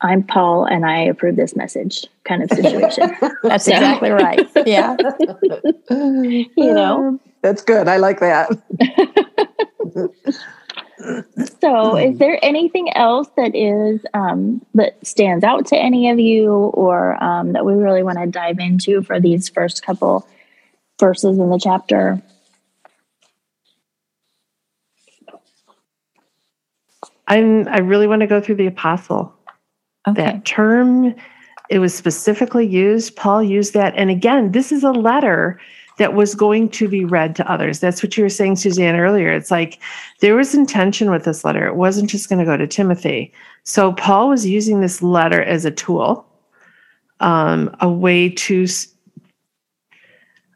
i'm 0.00 0.22
paul 0.22 0.64
and 0.64 0.86
i 0.86 0.98
approve 1.00 1.36
this 1.36 1.54
message 1.56 2.06
kind 2.24 2.42
of 2.42 2.50
situation 2.50 3.14
That's 3.42 3.68
exactly 3.68 4.10
right. 4.10 4.48
Yeah. 4.66 4.96
you 5.90 6.46
know 6.56 7.20
That's 7.42 7.62
good. 7.62 7.86
I 7.88 7.98
like 7.98 8.18
that. 8.20 8.50
so 11.60 11.96
is 11.96 12.18
there 12.18 12.38
anything 12.42 12.94
else 12.96 13.28
that 13.36 13.54
is 13.54 14.00
um, 14.14 14.64
that 14.74 14.96
stands 15.06 15.44
out 15.44 15.66
to 15.66 15.76
any 15.76 16.10
of 16.10 16.18
you 16.18 16.50
or 16.50 17.22
um, 17.22 17.52
that 17.52 17.64
we 17.64 17.74
really 17.74 18.02
want 18.02 18.18
to 18.18 18.26
dive 18.26 18.58
into 18.58 19.02
for 19.02 19.20
these 19.20 19.48
first 19.48 19.84
couple 19.84 20.26
verses 20.98 21.38
in 21.38 21.50
the 21.50 21.60
chapter 21.62 22.20
I'm 27.28 27.68
I 27.68 27.78
really 27.78 28.06
want 28.06 28.20
to 28.20 28.26
go 28.26 28.40
through 28.40 28.56
the 28.56 28.66
apostle. 28.66 29.32
Okay. 30.08 30.22
That 30.22 30.44
term 30.44 31.14
it 31.68 31.78
was 31.78 31.94
specifically 31.94 32.66
used. 32.66 33.16
Paul 33.16 33.42
used 33.42 33.74
that. 33.74 33.94
And 33.96 34.10
again, 34.10 34.52
this 34.52 34.70
is 34.70 34.84
a 34.84 34.92
letter 34.92 35.60
that 35.98 36.14
was 36.14 36.34
going 36.34 36.68
to 36.68 36.88
be 36.88 37.04
read 37.04 37.34
to 37.36 37.50
others. 37.50 37.80
That's 37.80 38.02
what 38.02 38.16
you 38.16 38.22
were 38.22 38.28
saying, 38.28 38.56
Suzanne, 38.56 38.96
earlier. 38.96 39.32
It's 39.32 39.50
like 39.50 39.80
there 40.20 40.36
was 40.36 40.54
intention 40.54 41.10
with 41.10 41.24
this 41.24 41.44
letter. 41.44 41.66
It 41.66 41.76
wasn't 41.76 42.10
just 42.10 42.28
going 42.28 42.38
to 42.38 42.44
go 42.44 42.56
to 42.56 42.66
Timothy. 42.66 43.32
So 43.64 43.92
Paul 43.94 44.28
was 44.28 44.46
using 44.46 44.80
this 44.80 45.02
letter 45.02 45.42
as 45.42 45.64
a 45.64 45.70
tool, 45.70 46.26
um, 47.20 47.74
a 47.80 47.88
way 47.88 48.28
to 48.28 48.64
s- 48.64 48.88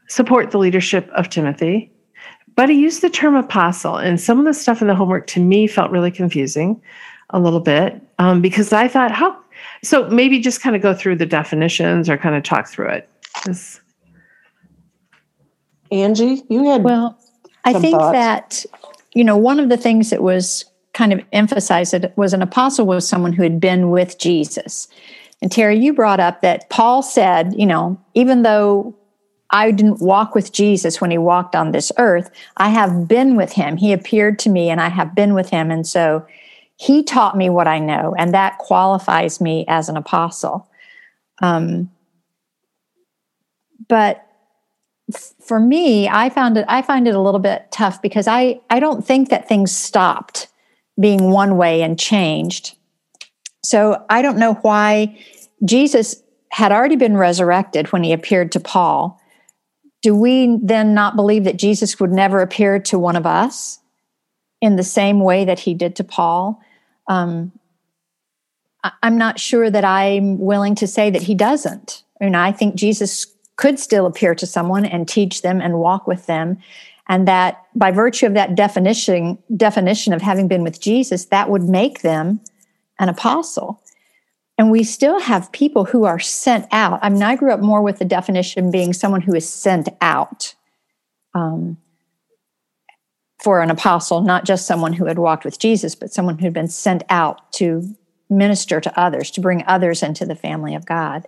support 0.09 0.51
the 0.51 0.59
leadership 0.59 1.09
of 1.15 1.31
Timothy. 1.31 1.91
But 2.57 2.69
he 2.69 2.77
used 2.81 3.03
the 3.03 3.11
term 3.11 3.35
apostle, 3.37 3.97
and 3.97 4.21
some 4.21 4.39
of 4.39 4.45
the 4.45 4.53
stuff 4.55 4.83
in 4.83 4.89
the 4.89 4.95
homework 4.95 5.27
to 5.29 5.41
me 5.41 5.67
felt 5.67 5.91
really 5.91 6.11
confusing 6.11 6.81
a 7.31 7.41
little 7.41 7.61
bit 7.61 8.01
um, 8.19 8.41
because 8.43 8.73
I 8.73 8.89
thought, 8.89 9.13
how? 9.13 9.37
So 9.83 10.09
maybe 10.09 10.41
just 10.41 10.61
kind 10.61 10.75
of 10.75 10.83
go 10.83 10.93
through 10.95 11.17
the 11.17 11.27
definitions 11.27 12.09
or 12.11 12.17
kind 12.19 12.35
of 12.35 12.43
talk 12.43 12.69
through 12.69 12.89
it. 12.89 13.09
'Cause- 13.45 13.81
Angie, 15.93 16.43
you 16.49 16.65
had 16.71 16.85
Well, 16.85 17.19
I 17.65 17.73
think 17.75 17.99
thoughts? 17.99 18.13
that, 18.13 18.65
you 19.15 19.25
know, 19.25 19.37
one 19.37 19.59
of 19.59 19.69
the 19.69 19.77
things 19.77 20.11
that 20.11 20.23
was 20.23 20.65
kind 20.93 21.13
of 21.13 21.21
emphasized 21.33 21.93
that 21.93 22.17
was 22.17 22.33
an 22.33 22.43
apostle 22.43 22.87
was 22.87 23.07
someone 23.09 23.33
who 23.33 23.43
had 23.43 23.61
been 23.61 23.91
with 23.91 24.19
Jesus. 24.19 24.89
And 25.43 25.51
Terry, 25.51 25.79
you 25.79 25.93
brought 25.93 26.21
up 26.21 26.43
that 26.43 26.69
Paul 26.71 27.03
said, 27.03 27.55
you 27.57 27.67
know, 27.67 27.99
even 28.15 28.43
though 28.43 28.95
I 29.53 29.71
didn't 29.71 30.01
walk 30.01 30.35
with 30.35 30.53
Jesus 30.53 31.01
when 31.01 31.11
he 31.11 31.19
walked 31.19 31.57
on 31.57 31.73
this 31.73 31.91
earth, 31.99 32.31
I 32.57 32.69
have 32.69 33.09
been 33.09 33.37
with 33.37 33.53
him. 33.53 33.77
He 33.77 33.93
appeared 33.93 34.39
to 34.41 34.51
me 34.51 34.71
and 34.71 34.81
I 34.81 34.89
have 34.89 35.15
been 35.15 35.35
with 35.35 35.51
him. 35.51 35.71
And 35.71 35.87
so 35.87 36.25
he 36.77 37.03
taught 37.03 37.37
me 37.37 37.51
what 37.51 37.69
I 37.69 37.79
know, 37.79 38.15
and 38.17 38.33
that 38.33 38.57
qualifies 38.57 39.39
me 39.39 39.67
as 39.69 39.91
an 39.91 39.99
apostle. 39.99 40.67
Um, 41.43 41.91
but 43.87 44.27
for 45.41 45.61
me, 45.61 46.09
I 46.09 46.31
found 46.31 46.57
it. 46.57 46.65
I 46.69 46.81
find 46.81 47.07
it 47.07 47.15
a 47.15 47.21
little 47.21 47.41
bit 47.41 47.67
tough 47.71 48.01
because 48.01 48.27
I 48.27 48.61
I 48.71 48.81
don't 48.81 49.07
think 49.07 49.29
that 49.29 49.47
things 49.47 49.77
stopped 49.77 50.49
being 50.99 51.31
one 51.31 51.59
way 51.59 51.83
and 51.83 51.99
changed. 51.99 52.77
So 53.63 54.03
I 54.09 54.23
don't 54.23 54.39
know 54.39 54.55
why 54.55 55.19
Jesus 55.67 56.23
had 56.51 56.73
already 56.73 56.97
been 56.97 57.17
resurrected 57.17 57.93
when 57.93 58.03
he 58.03 58.15
appeared 58.15 58.53
to 58.53 58.61
Paul. 58.61 59.20
Do 60.03 60.15
we 60.15 60.59
then 60.63 60.95
not 60.95 61.17
believe 61.17 61.45
that 61.45 61.59
Jesus 61.59 62.01
would 62.01 62.13
never 62.13 62.41
appear 62.41 62.79
to 62.81 62.99
one 62.99 63.17
of 63.17 63.27
us 63.27 63.79
in 64.61 64.77
the 64.77 64.83
same 64.83 65.21
way 65.21 65.45
that 65.45 65.59
he 65.59 65.75
did 65.75 65.97
to 65.97 66.05
Paul? 66.05 66.61
Um, 67.07 67.53
I- 68.83 68.93
I'm 69.03 69.19
not 69.19 69.39
sure 69.39 69.71
that 69.71 69.85
I'm 69.85 70.39
willing 70.39 70.75
to 70.77 70.87
say 70.87 71.11
that 71.11 71.23
he 71.23 71.35
doesn't. 71.35 72.03
I 72.21 72.25
mean, 72.25 72.35
I 72.35 72.53
think 72.53 72.75
Jesus 72.75 73.27
could 73.57 73.79
still 73.79 74.07
appear 74.07 74.35
to 74.35 74.47
someone 74.47 74.87
and 74.87 75.07
teach 75.07 75.43
them 75.43 75.61
and 75.61 75.79
walk 75.79 76.07
with 76.07 76.27
them 76.27 76.59
and 77.11 77.29
that 77.29 77.65
by 77.75 77.91
virtue 77.91 78.25
of 78.25 78.35
that 78.35 78.55
definition 78.55 79.37
definition 79.57 80.15
of 80.15 80.23
having 80.23 80.49
been 80.49 80.63
with 80.63 80.81
Jesus 80.81 81.27
that 81.27 81.51
would 81.51 81.65
make 81.65 82.01
them 82.01 82.41
an 82.99 83.11
apostle 83.11 83.83
and 84.61 84.71
we 84.71 84.85
still 84.85 85.19
have 85.19 85.51
people 85.53 85.87
who 85.87 86.05
are 86.05 86.19
sent 86.19 86.67
out 86.71 86.99
I 87.03 87.09
mean 87.09 87.23
I 87.23 87.35
grew 87.35 87.51
up 87.51 87.61
more 87.61 87.81
with 87.81 87.99
the 87.99 88.05
definition 88.05 88.71
being 88.71 88.93
someone 88.93 89.23
who 89.23 89.35
is 89.35 89.49
sent 89.49 89.89
out 90.03 90.55
um, 91.35 91.79
for 93.43 93.63
an 93.63 93.71
apostle 93.71 94.21
not 94.21 94.45
just 94.45 94.67
someone 94.67 94.93
who 94.93 95.07
had 95.07 95.19
walked 95.19 95.47
with 95.47 95.59
Jesus 95.59 95.95
but 95.95 96.13
someone 96.13 96.39
who 96.39 96.45
had 96.45 96.53
been 96.53 96.69
sent 96.69 97.03
out 97.09 97.51
to 97.55 97.97
minister 98.29 98.83
to 98.83 99.01
others 99.01 99.31
to 99.31 99.41
bring 99.41 99.65
others 99.67 100.03
into 100.03 100.27
the 100.27 100.37
family 100.37 100.75
of 100.75 100.85
God 100.85 101.27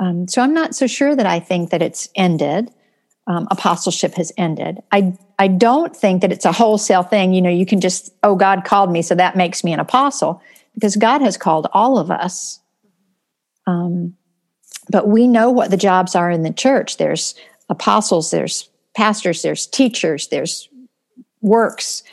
um, 0.00 0.26
so 0.26 0.42
I'm 0.42 0.54
not 0.54 0.74
so 0.74 0.88
sure 0.88 1.14
that 1.14 1.26
I 1.26 1.40
think 1.40 1.70
that 1.70 1.82
it's 1.82 2.08
ended. 2.14 2.70
Um, 3.26 3.46
apostleship 3.50 4.14
has 4.14 4.32
ended. 4.38 4.82
I 4.90 5.12
I 5.38 5.48
don't 5.48 5.94
think 5.94 6.22
that 6.22 6.32
it's 6.32 6.46
a 6.46 6.52
wholesale 6.52 7.02
thing. 7.02 7.34
You 7.34 7.42
know, 7.42 7.50
you 7.50 7.66
can 7.66 7.80
just 7.80 8.14
oh 8.22 8.36
God 8.36 8.64
called 8.64 8.90
me, 8.90 9.02
so 9.02 9.14
that 9.14 9.36
makes 9.36 9.62
me 9.62 9.72
an 9.72 9.80
apostle 9.80 10.40
because 10.78 10.94
God 10.94 11.20
has 11.22 11.36
called 11.36 11.66
all 11.72 11.98
of 11.98 12.10
us. 12.10 12.60
Um, 13.66 14.16
but 14.90 15.08
we 15.08 15.26
know 15.26 15.50
what 15.50 15.70
the 15.70 15.76
jobs 15.76 16.14
are 16.14 16.30
in 16.30 16.42
the 16.42 16.52
church. 16.52 16.96
There's 16.96 17.34
apostles, 17.68 18.30
there's 18.30 18.70
pastors, 18.94 19.42
there's 19.42 19.66
teachers, 19.66 20.28
there's 20.28 20.68
works, 21.42 22.04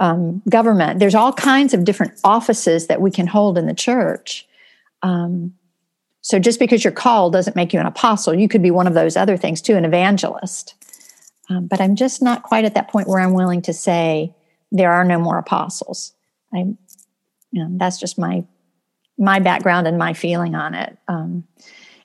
um, 0.00 0.42
government. 0.48 0.98
There's 0.98 1.14
all 1.14 1.32
kinds 1.32 1.74
of 1.74 1.84
different 1.84 2.18
offices 2.24 2.86
that 2.86 3.02
we 3.02 3.10
can 3.10 3.26
hold 3.26 3.58
in 3.58 3.66
the 3.66 3.74
church. 3.74 4.46
Um, 5.02 5.54
so 6.22 6.38
just 6.38 6.58
because 6.58 6.82
you're 6.82 6.92
called 6.92 7.34
doesn't 7.34 7.54
make 7.54 7.72
you 7.72 7.80
an 7.80 7.86
apostle. 7.86 8.34
You 8.34 8.48
could 8.48 8.62
be 8.62 8.70
one 8.70 8.86
of 8.86 8.94
those 8.94 9.16
other 9.16 9.36
things 9.36 9.60
too, 9.60 9.76
an 9.76 9.84
evangelist. 9.84 10.74
Um, 11.50 11.66
but 11.66 11.80
I'm 11.80 11.94
just 11.94 12.22
not 12.22 12.42
quite 12.42 12.64
at 12.64 12.74
that 12.74 12.88
point 12.88 13.08
where 13.08 13.20
I'm 13.20 13.34
willing 13.34 13.62
to 13.62 13.72
say 13.74 14.34
there 14.72 14.92
are 14.92 15.04
no 15.04 15.18
more 15.18 15.38
apostles. 15.38 16.12
I, 16.52 16.74
that's 17.70 17.98
just 17.98 18.18
my 18.18 18.44
my 19.18 19.38
background 19.38 19.86
and 19.86 19.96
my 19.98 20.12
feeling 20.12 20.54
on 20.54 20.74
it. 20.74 20.96
Um, 21.08 21.44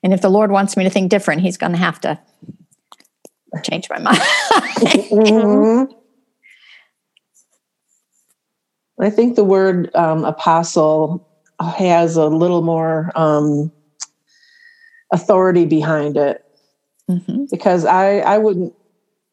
And 0.04 0.14
if 0.14 0.22
the 0.22 0.30
Lord 0.30 0.50
wants 0.52 0.76
me 0.78 0.84
to 0.86 0.90
think 0.90 1.10
different, 1.12 1.42
He's 1.42 1.58
going 1.58 1.74
to 1.74 1.78
have 1.78 2.00
to 2.02 2.20
change 3.64 3.90
my 3.90 4.00
mind. 4.00 4.20
Mhm. 4.20 5.88
I 9.00 9.10
think 9.10 9.36
the 9.36 9.44
word 9.44 9.94
um, 9.96 10.24
apostle 10.26 11.28
has 11.60 12.16
a 12.18 12.28
little 12.28 12.62
more 12.62 13.12
um, 13.16 13.72
authority 15.12 15.66
behind 15.66 16.18
it 16.18 16.44
Mhm. 17.10 17.50
because 17.50 17.84
I 17.86 18.20
I 18.20 18.38
wouldn't 18.38 18.74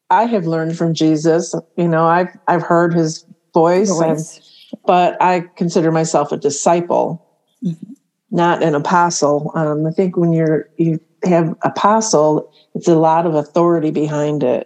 I 0.09 0.25
have 0.25 0.45
learned 0.47 0.75
from 0.77 0.93
Jesus. 0.93 1.53
You 1.77 1.87
know, 1.87 2.05
I've 2.07 2.35
I've 2.47 2.63
heard 2.63 2.93
his 2.93 3.25
voice, 3.53 3.89
and- 4.01 4.17
Voice. 4.17 4.48
But 4.89 5.21
I 5.21 5.43
consider 5.55 5.91
myself 5.91 6.31
a 6.31 6.37
disciple, 6.37 7.21
Mhm. 7.63 7.93
not 8.31 8.63
an 8.63 8.73
apostle. 8.73 9.51
Um, 9.53 9.85
I 9.85 9.91
think 9.91 10.17
when 10.17 10.33
you're 10.33 10.65
you 10.77 10.99
have 11.23 11.53
apostle, 11.63 12.49
it's 12.73 12.87
a 12.87 12.95
lot 12.95 13.27
of 13.27 13.35
authority 13.35 13.91
behind 13.91 14.41
it. 14.41 14.65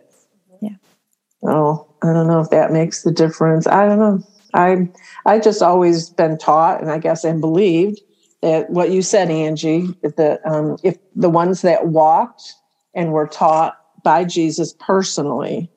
Yeah. 0.61 0.77
Oh, 1.45 1.87
I 2.01 2.13
don't 2.13 2.27
know 2.27 2.39
if 2.39 2.49
that 2.51 2.71
makes 2.71 3.03
the 3.03 3.11
difference. 3.11 3.67
I 3.67 3.85
don't 3.85 3.99
know. 3.99 4.19
I 4.53 4.87
I 5.25 5.39
just 5.39 5.61
always 5.61 6.09
been 6.11 6.37
taught, 6.37 6.81
and 6.81 6.89
I 6.89 6.99
guess 6.99 7.25
and 7.25 7.41
believed 7.41 7.99
that 8.43 8.69
what 8.69 8.91
you 8.91 9.01
said, 9.01 9.29
Angie, 9.29 9.93
that 10.03 10.39
um, 10.45 10.77
if 10.83 10.95
the 11.15 11.29
ones 11.29 11.63
that 11.63 11.87
walked 11.87 12.43
and 12.95 13.11
were 13.11 13.27
taught 13.27 13.73
by 14.05 14.23
Jesus 14.23 14.73
personally 14.79 15.69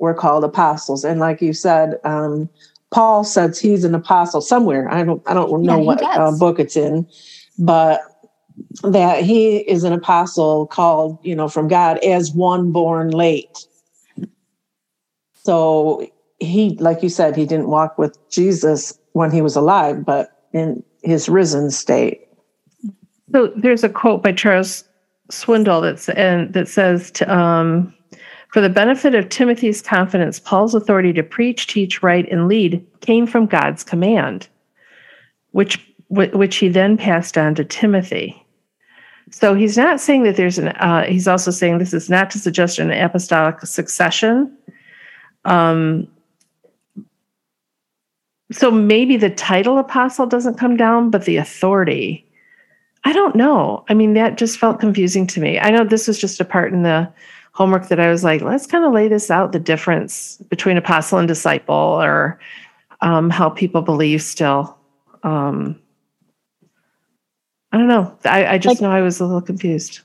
were 0.00 0.14
called 0.14 0.42
apostles, 0.42 1.04
and 1.04 1.20
like 1.20 1.40
you 1.40 1.52
said, 1.52 2.00
um, 2.04 2.50
Paul 2.92 3.24
says 3.24 3.58
he's 3.58 3.84
an 3.84 3.94
apostle 3.94 4.40
somewhere. 4.40 4.88
I 4.92 5.02
don't 5.02 5.22
I 5.26 5.34
don't 5.34 5.62
know 5.64 5.78
Yeah, 5.78 5.84
what 5.84 6.02
uh, 6.02 6.30
book 6.38 6.60
it's 6.60 6.76
in, 6.76 7.08
but 7.58 8.00
that 8.82 9.24
he 9.24 9.58
is 9.58 9.82
an 9.84 9.92
apostle 9.92 10.66
called, 10.66 11.18
you 11.22 11.34
know, 11.34 11.48
from 11.48 11.68
God 11.68 11.98
as 12.04 12.32
one 12.32 12.70
born 12.70 13.10
late. 13.10 13.66
So 15.44 16.06
he, 16.38 16.76
like 16.78 17.02
you 17.02 17.08
said, 17.08 17.34
he 17.34 17.46
didn't 17.46 17.68
walk 17.68 17.98
with 17.98 18.16
Jesus 18.30 18.96
when 19.12 19.30
he 19.30 19.40
was 19.42 19.56
alive, 19.56 20.04
but 20.04 20.30
in 20.52 20.82
his 21.02 21.28
risen 21.28 21.70
state. 21.70 22.20
So 23.32 23.48
there's 23.56 23.84
a 23.84 23.88
quote 23.88 24.22
by 24.22 24.32
Charles 24.32 24.84
Swindoll 25.30 25.82
that's 25.82 26.08
and 26.10 26.52
that 26.52 26.68
says 26.68 27.10
to, 27.12 27.34
um, 27.34 27.94
for 28.52 28.60
the 28.60 28.68
benefit 28.68 29.14
of 29.14 29.30
Timothy's 29.30 29.80
confidence, 29.80 30.38
Paul's 30.38 30.74
authority 30.74 31.12
to 31.14 31.22
preach, 31.22 31.66
teach, 31.66 32.02
write, 32.02 32.30
and 32.30 32.48
lead 32.48 32.86
came 33.00 33.26
from 33.26 33.46
God's 33.46 33.82
command, 33.82 34.46
which 35.52 35.84
which 36.10 36.56
he 36.56 36.68
then 36.68 36.98
passed 36.98 37.38
on 37.38 37.54
to 37.54 37.64
Timothy. 37.64 38.38
So 39.30 39.54
he's 39.54 39.78
not 39.78 39.98
saying 39.98 40.24
that 40.24 40.36
there's 40.36 40.58
an. 40.58 40.68
Uh, 40.68 41.04
he's 41.04 41.26
also 41.26 41.50
saying 41.50 41.78
this 41.78 41.94
is 41.94 42.10
not 42.10 42.30
to 42.32 42.38
suggest 42.38 42.78
an 42.78 42.90
apostolic 42.90 43.62
succession. 43.62 44.54
Um, 45.46 46.06
so 48.50 48.70
maybe 48.70 49.16
the 49.16 49.30
title 49.30 49.78
apostle 49.78 50.26
doesn't 50.26 50.58
come 50.58 50.76
down, 50.76 51.10
but 51.10 51.24
the 51.24 51.38
authority. 51.38 52.28
I 53.04 53.14
don't 53.14 53.34
know. 53.34 53.82
I 53.88 53.94
mean, 53.94 54.12
that 54.12 54.36
just 54.36 54.58
felt 54.58 54.78
confusing 54.78 55.26
to 55.28 55.40
me. 55.40 55.58
I 55.58 55.70
know 55.70 55.84
this 55.84 56.06
was 56.06 56.18
just 56.18 56.38
a 56.38 56.44
part 56.44 56.74
in 56.74 56.82
the 56.82 57.10
homework 57.52 57.88
that 57.88 58.00
I 58.00 58.08
was 58.10 58.24
like, 58.24 58.40
let's 58.42 58.66
kind 58.66 58.84
of 58.84 58.92
lay 58.92 59.08
this 59.08 59.30
out 59.30 59.52
the 59.52 59.58
difference 59.60 60.36
between 60.48 60.76
apostle 60.76 61.18
and 61.18 61.28
disciple 61.28 61.74
or 61.74 62.38
um, 63.02 63.30
how 63.30 63.50
people 63.50 63.82
believe 63.82 64.22
still. 64.22 64.76
Um, 65.22 65.78
I 67.72 67.78
don't 67.78 67.88
know. 67.88 68.16
I, 68.24 68.46
I 68.46 68.58
just 68.58 68.80
Like- 68.80 68.82
know 68.82 68.90
I 68.96 69.02
was 69.02 69.20
a 69.20 69.24
little 69.26 69.40
confused. 69.42 70.00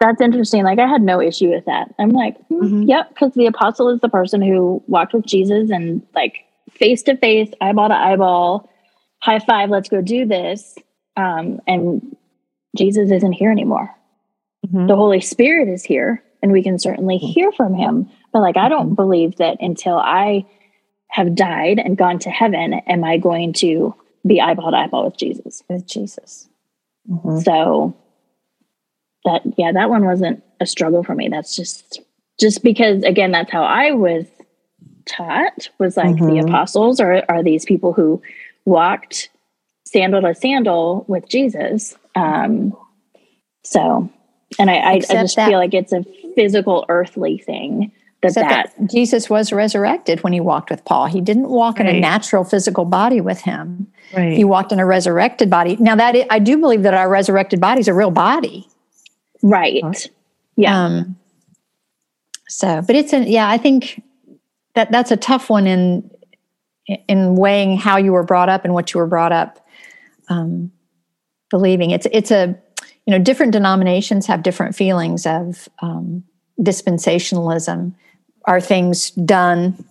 That's 0.00 0.20
interesting. 0.22 0.64
Like 0.64 0.78
I 0.78 0.86
had 0.86 1.02
no 1.02 1.20
issue 1.20 1.50
with 1.50 1.66
that. 1.66 1.94
I'm 1.98 2.08
like, 2.08 2.38
hmm, 2.46 2.62
Mhm. 2.62 2.88
yep, 2.88 3.10
because 3.10 3.34
the 3.34 3.44
apostle 3.44 3.90
is 3.90 4.00
the 4.00 4.08
person 4.08 4.40
who 4.40 4.82
walked 4.86 5.12
with 5.12 5.26
Jesus 5.26 5.70
and 5.70 6.00
like 6.14 6.38
face 6.70 7.02
to 7.02 7.16
face, 7.18 7.50
eyeball 7.60 7.88
to 7.90 7.94
eyeball, 7.94 8.70
high 9.22 9.40
five, 9.40 9.68
let's 9.68 9.90
go 9.90 10.00
do 10.00 10.24
this. 10.24 10.78
Um, 11.18 11.60
and 11.66 12.16
Jesus 12.78 13.10
isn't 13.10 13.32
here 13.32 13.50
anymore. 13.50 13.94
Mhm. 14.66 14.88
The 14.88 14.96
Holy 14.96 15.20
Spirit 15.20 15.68
is 15.68 15.84
here, 15.84 16.22
and 16.42 16.52
we 16.52 16.62
can 16.62 16.78
certainly 16.78 17.16
hear 17.18 17.52
from 17.52 17.74
him. 17.74 18.08
But 18.32 18.40
like, 18.40 18.56
I 18.56 18.68
don't 18.68 18.94
believe 18.94 19.36
that 19.36 19.58
until 19.60 19.96
I 19.98 20.46
have 21.08 21.34
died 21.34 21.78
and 21.78 21.96
gone 21.96 22.18
to 22.20 22.30
heaven, 22.30 22.74
am 22.74 23.04
I 23.04 23.18
going 23.18 23.52
to 23.54 23.94
be 24.26 24.40
eyeball 24.40 24.70
to 24.70 24.76
eyeball 24.76 25.04
with 25.04 25.16
Jesus? 25.16 25.62
With 25.68 25.86
Jesus. 25.86 26.48
Mhm. 27.10 27.42
So 27.44 27.94
that 29.24 29.42
yeah, 29.56 29.72
that 29.72 29.90
one 29.90 30.04
wasn't 30.04 30.42
a 30.60 30.66
struggle 30.66 31.02
for 31.02 31.14
me. 31.14 31.28
That's 31.28 31.54
just 31.56 32.00
just 32.38 32.62
because 32.62 33.02
again, 33.04 33.32
that's 33.32 33.50
how 33.50 33.64
I 33.64 33.90
was 33.92 34.26
taught 35.06 35.68
was 35.78 35.96
like 35.96 36.16
the 36.16 36.22
Mhm. 36.22 36.44
apostles 36.48 37.00
are 37.00 37.24
are 37.28 37.42
these 37.42 37.64
people 37.64 37.92
who 37.92 38.22
walked 38.64 39.28
sandal 39.84 40.20
to 40.22 40.34
sandal 40.34 41.04
with 41.08 41.28
Jesus. 41.28 41.96
Um 42.14 42.76
so 43.64 44.08
and 44.58 44.70
I 44.70 44.74
I, 44.76 44.90
I 44.92 44.98
just 45.00 45.36
that- 45.36 45.48
feel 45.48 45.58
like 45.58 45.74
it's 45.74 45.92
a 45.92 46.04
physical 46.34 46.84
earthly 46.88 47.38
thing 47.38 47.92
that 48.22 48.34
that 48.34 48.74
that 48.76 48.90
Jesus 48.90 49.30
was 49.30 49.52
resurrected 49.52 50.22
when 50.22 50.32
he 50.32 50.40
walked 50.40 50.70
with 50.70 50.84
Paul. 50.84 51.06
He 51.06 51.20
didn't 51.20 51.48
walk 51.48 51.80
in 51.80 51.86
a 51.86 51.98
natural 51.98 52.44
physical 52.44 52.84
body 52.84 53.20
with 53.20 53.40
him. 53.40 53.86
Right. 54.14 54.36
He 54.36 54.44
walked 54.44 54.72
in 54.72 54.80
a 54.80 54.86
resurrected 54.86 55.48
body. 55.48 55.76
Now 55.76 55.96
that 55.96 56.14
I, 56.14 56.26
I 56.30 56.38
do 56.38 56.58
believe 56.58 56.82
that 56.82 56.94
our 56.94 57.08
resurrected 57.08 57.60
body 57.60 57.80
is 57.80 57.88
a 57.88 57.94
real 57.94 58.10
body. 58.10 58.68
right. 59.42 59.82
Huh? 59.82 59.92
Yeah. 60.56 60.84
Um, 60.84 61.16
so, 62.48 62.82
but 62.86 62.96
it's 62.96 63.12
an 63.12 63.26
yeah. 63.26 63.48
I 63.48 63.56
think 63.56 64.02
that 64.74 64.90
that's 64.90 65.10
a 65.10 65.16
tough 65.16 65.48
one 65.48 65.66
in 65.66 66.10
in 67.08 67.36
weighing 67.36 67.78
how 67.78 67.96
you 67.96 68.12
were 68.12 68.24
brought 68.24 68.48
up 68.48 68.64
and 68.64 68.74
what 68.74 68.92
you 68.92 68.98
were 68.98 69.06
brought 69.06 69.32
up 69.32 69.64
um, 70.28 70.70
believing. 71.50 71.90
It's 71.90 72.06
it's 72.12 72.30
a 72.30 72.58
you 73.06 73.12
know 73.12 73.22
different 73.22 73.52
denominations 73.52 74.26
have 74.26 74.42
different 74.42 74.74
feelings 74.74 75.26
of 75.26 75.68
um, 75.80 76.24
dispensationalism. 76.60 77.94
Are 78.46 78.60
things 78.60 79.10
done, 79.10 79.84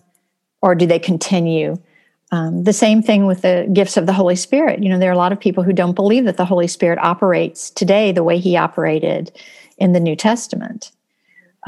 or 0.61 0.75
do 0.75 0.85
they 0.85 0.99
continue? 0.99 1.77
Um, 2.31 2.63
the 2.63 2.73
same 2.73 3.01
thing 3.01 3.25
with 3.25 3.41
the 3.41 3.67
gifts 3.73 3.97
of 3.97 4.05
the 4.05 4.13
Holy 4.13 4.35
Spirit. 4.35 4.83
You 4.83 4.89
know, 4.89 4.99
there 4.99 5.09
are 5.09 5.13
a 5.13 5.17
lot 5.17 5.31
of 5.31 5.39
people 5.39 5.63
who 5.63 5.73
don't 5.73 5.95
believe 5.95 6.25
that 6.25 6.37
the 6.37 6.45
Holy 6.45 6.67
Spirit 6.67 6.99
operates 6.99 7.71
today 7.71 8.11
the 8.11 8.23
way 8.23 8.37
He 8.37 8.55
operated 8.55 9.31
in 9.77 9.93
the 9.93 9.99
New 9.99 10.15
Testament. 10.15 10.91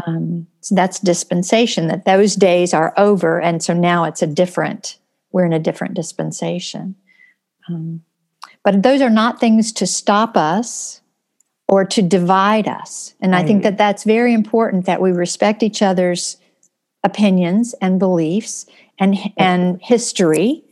Um, 0.06 0.48
so 0.62 0.76
that's 0.76 1.00
dispensation, 1.00 1.88
that 1.88 2.06
those 2.06 2.36
days 2.36 2.74
are 2.74 2.94
over. 2.98 3.42
And 3.42 3.64
so 3.64 3.74
now 3.74 4.04
it's 4.06 4.22
a 4.22 4.28
different, 4.28 4.98
we're 5.32 5.46
in 5.46 5.54
a 5.54 5.60
different 5.60 5.96
dispensation. 5.96 6.96
Um, 7.70 8.04
but 8.64 8.84
those 8.84 9.02
are 9.02 9.10
not 9.10 9.40
things 9.40 9.72
to 9.74 9.88
stop 9.88 10.38
us 10.38 11.01
or 11.72 11.86
to 11.86 12.02
divide 12.02 12.68
us. 12.68 13.16
And 13.22 13.34
I 13.34 13.44
think 13.44 13.64
that 13.64 13.78
that's 13.78 14.04
very 14.04 14.34
important 14.34 14.86
that 14.86 15.02
we 15.02 15.12
respect 15.14 15.64
each 15.64 15.82
other's 15.82 16.36
opinions 17.06 17.74
and 17.82 17.98
beliefs 17.98 18.66
and, 19.00 19.18
and 19.38 19.82
history 19.82 20.64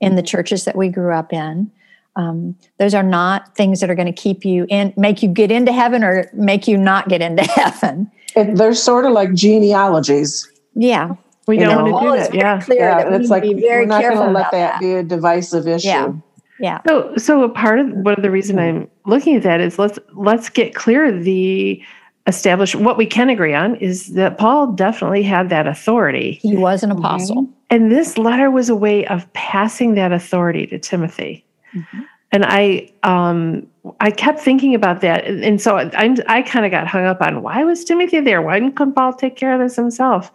in 0.00 0.14
the 0.14 0.22
churches 0.22 0.64
that 0.64 0.76
we 0.76 0.88
grew 0.88 1.12
up 1.12 1.32
in. 1.32 1.70
Um, 2.16 2.56
those 2.78 2.94
are 2.94 3.02
not 3.02 3.56
things 3.56 3.80
that 3.80 3.90
are 3.90 3.96
going 3.96 4.06
to 4.06 4.12
keep 4.12 4.44
you 4.44 4.64
in, 4.68 4.94
make 4.96 5.24
you 5.24 5.28
get 5.28 5.50
into 5.50 5.72
heaven 5.72 6.04
or 6.04 6.30
make 6.32 6.68
you 6.68 6.76
not 6.78 7.08
get 7.08 7.20
into 7.20 7.42
heaven. 7.56 8.08
It, 8.36 8.54
they're 8.54 8.74
sort 8.74 9.06
of 9.06 9.12
like 9.12 9.34
genealogies. 9.34 10.48
Yeah. 10.76 11.14
we 11.48 11.58
you 11.58 11.64
don't 11.64 11.84
know. 11.84 11.90
want 11.90 12.04
to 12.04 12.10
do 12.10 12.14
is 12.14 12.28
that. 12.28 12.32
very 12.32 12.38
Yeah. 12.44 12.60
clear 12.62 12.78
Yeah, 12.78 12.96
that 12.98 13.10
we 13.10 13.14
it's 13.16 13.22
need 13.24 13.28
like 13.30 13.42
to 13.42 13.54
be 13.56 13.60
very 13.60 13.82
we're 13.82 13.86
not 13.88 14.02
going 14.02 14.12
careful 14.12 14.26
to 14.28 14.32
let 14.32 14.50
that, 14.52 14.72
that. 14.74 14.80
be 14.80 14.92
a 14.94 15.02
divisive 15.02 15.66
issue. 15.66 15.88
Yeah. 15.88 16.12
Yeah. 16.60 16.80
So, 16.86 17.16
so 17.16 17.42
a 17.42 17.48
part 17.48 17.80
of 17.80 17.88
one 17.90 18.14
of 18.14 18.22
the 18.22 18.30
reason 18.30 18.58
I'm 18.58 18.88
looking 19.06 19.34
at 19.36 19.42
that 19.42 19.60
is 19.60 19.78
let's 19.78 19.98
let's 20.12 20.48
get 20.48 20.74
clear 20.74 21.10
the 21.10 21.82
establish 22.26 22.74
what 22.74 22.96
we 22.96 23.06
can 23.06 23.28
agree 23.28 23.54
on 23.54 23.74
is 23.76 24.14
that 24.14 24.38
Paul 24.38 24.72
definitely 24.72 25.22
had 25.22 25.48
that 25.50 25.66
authority, 25.66 26.38
He 26.42 26.56
was 26.56 26.82
an 26.82 26.90
apostle. 26.90 27.48
and 27.70 27.90
this 27.92 28.16
letter 28.16 28.50
was 28.50 28.68
a 28.70 28.76
way 28.76 29.06
of 29.06 29.30
passing 29.34 29.94
that 29.96 30.10
authority 30.12 30.66
to 30.68 30.78
Timothy. 30.78 31.44
Mhm. 31.74 32.06
And 32.32 32.44
I, 32.46 32.90
um, 33.04 33.64
I 34.00 34.10
kept 34.10 34.40
thinking 34.40 34.74
about 34.74 35.02
that, 35.02 35.24
and, 35.24 35.44
and 35.44 35.60
so 35.60 35.76
I'm, 35.76 36.16
I 36.26 36.42
kind 36.42 36.64
of 36.64 36.72
got 36.72 36.86
hung 36.88 37.04
up 37.04 37.20
on 37.20 37.42
why 37.42 37.62
was 37.62 37.84
Timothy 37.84 38.18
there? 38.20 38.42
Why 38.42 38.58
didn't 38.58 38.94
Paul 38.96 39.12
take 39.12 39.36
care 39.36 39.52
of 39.52 39.60
this 39.60 39.76
himself? 39.76 40.32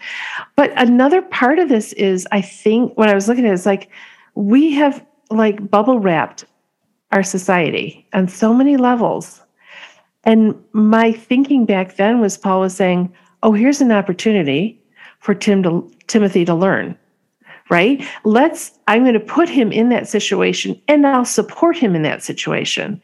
But 0.56 0.72
another 0.78 1.22
part 1.22 1.60
of 1.60 1.68
this 1.68 1.92
is, 1.94 2.26
I 2.32 2.40
think, 2.42 2.94
when 2.98 3.10
I 3.10 3.16
was 3.16 3.28
looking 3.28 3.46
at 3.46 3.52
it, 3.52 3.54
it's 3.56 3.66
like 3.66 3.90
we 4.36 4.72
have 4.76 5.04
like 5.30 5.70
bubble 5.70 6.00
wrapped 6.00 6.46
our 7.12 7.24
society 7.24 8.08
on 8.14 8.28
so 8.28 8.54
many 8.54 8.78
levels. 8.78 9.42
And 10.24 10.56
my 10.74 11.12
thinking 11.12 11.66
back 11.66 11.96
then 11.96 12.20
was 12.20 12.38
Paul 12.38 12.62
was 12.62 12.76
saying, 12.76 13.14
"Oh, 13.42 13.54
here's 13.54 13.82
an 13.82 13.92
opportunity 13.92 14.80
for 15.20 15.34
Tim 15.34 15.64
to 15.64 15.90
Timothy 16.08 16.46
to 16.46 16.56
learn, 16.56 16.98
right? 17.70 18.04
Let's, 18.24 18.72
I'm 18.88 19.04
going 19.04 19.14
to 19.14 19.20
put 19.20 19.48
him 19.48 19.72
in 19.72 19.90
that 19.90 20.08
situation 20.08 20.82
and 20.88 21.06
I'll 21.06 21.26
support 21.26 21.78
him 21.78 21.96
in 21.96 22.02
that 22.04 22.24
situation. 22.24 23.02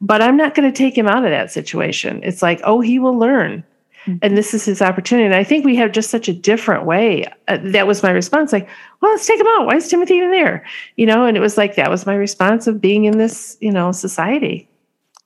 But 0.00 0.22
I'm 0.22 0.36
not 0.36 0.54
going 0.54 0.70
to 0.70 0.76
take 0.76 0.96
him 0.96 1.08
out 1.08 1.24
of 1.24 1.30
that 1.30 1.50
situation. 1.50 2.20
It's 2.22 2.42
like, 2.42 2.60
oh, 2.64 2.80
he 2.80 2.98
will 2.98 3.18
learn. 3.18 3.64
Mm-hmm. 4.06 4.18
And 4.22 4.36
this 4.36 4.54
is 4.54 4.64
his 4.64 4.82
opportunity. 4.82 5.26
And 5.26 5.34
I 5.34 5.44
think 5.44 5.64
we 5.64 5.76
have 5.76 5.92
just 5.92 6.10
such 6.10 6.28
a 6.28 6.32
different 6.32 6.84
way. 6.84 7.26
Uh, 7.48 7.58
that 7.62 7.86
was 7.86 8.02
my 8.02 8.10
response. 8.10 8.52
Like, 8.52 8.68
well, 9.00 9.12
let's 9.12 9.26
take 9.26 9.40
him 9.40 9.46
out. 9.46 9.66
Why 9.66 9.76
is 9.76 9.88
Timothy 9.88 10.14
even 10.14 10.30
there? 10.30 10.64
You 10.96 11.06
know, 11.06 11.24
and 11.24 11.36
it 11.36 11.40
was 11.40 11.56
like, 11.56 11.76
that 11.76 11.90
was 11.90 12.06
my 12.06 12.14
response 12.14 12.66
of 12.66 12.80
being 12.80 13.04
in 13.04 13.18
this, 13.18 13.56
you 13.60 13.70
know, 13.70 13.92
society. 13.92 14.68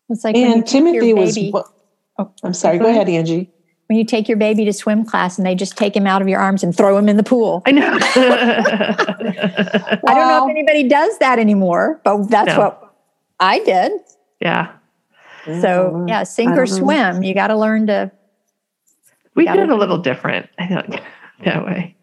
It's 0.09 0.25
like, 0.25 0.37
and 0.37 0.67
Timothy 0.67 1.13
was, 1.13 1.37
oh, 2.19 2.33
I'm 2.43 2.55
sorry, 2.55 2.79
go 2.79 2.89
ahead, 2.89 3.09
Angie 3.09 3.51
when 3.89 3.99
you 3.99 4.05
take 4.05 4.29
your 4.29 4.37
baby 4.37 4.65
to 4.67 4.73
swim 4.73 5.05
class 5.05 5.39
and 5.39 5.47
they 5.47 5.55
just 5.55 5.77
take 5.77 5.97
him 5.97 6.07
out 6.07 6.21
of 6.21 6.29
your 6.29 6.39
arms 6.39 6.63
and 6.63 6.77
throw 6.77 6.97
him 6.97 7.09
in 7.09 7.17
the 7.17 7.23
pool. 7.23 7.63
I 7.65 7.73
know. 7.73 7.99
I 8.03 8.99
don't 10.05 10.29
know 10.29 10.47
if 10.47 10.51
anybody 10.51 10.87
does 10.87 11.17
that 11.19 11.39
anymore, 11.39 11.99
but 12.05 12.29
that's 12.29 12.49
no. 12.49 12.59
what 12.59 12.95
I 13.41 13.61
did. 13.61 13.93
Yeah. 14.41 14.75
So 15.47 16.05
yeah, 16.07 16.25
sink 16.25 16.51
or 16.51 16.67
swim. 16.67 17.23
You 17.23 17.33
got 17.33 17.47
to 17.47 17.57
learn 17.57 17.87
to. 17.87 18.13
We 19.39 19.47
did 19.47 19.59
it 19.61 19.71
a 19.71 19.77
little 19.77 19.99
different, 19.99 20.49
I 20.59 20.67
think, 20.67 21.01
that 21.45 21.65
way. 21.65 21.97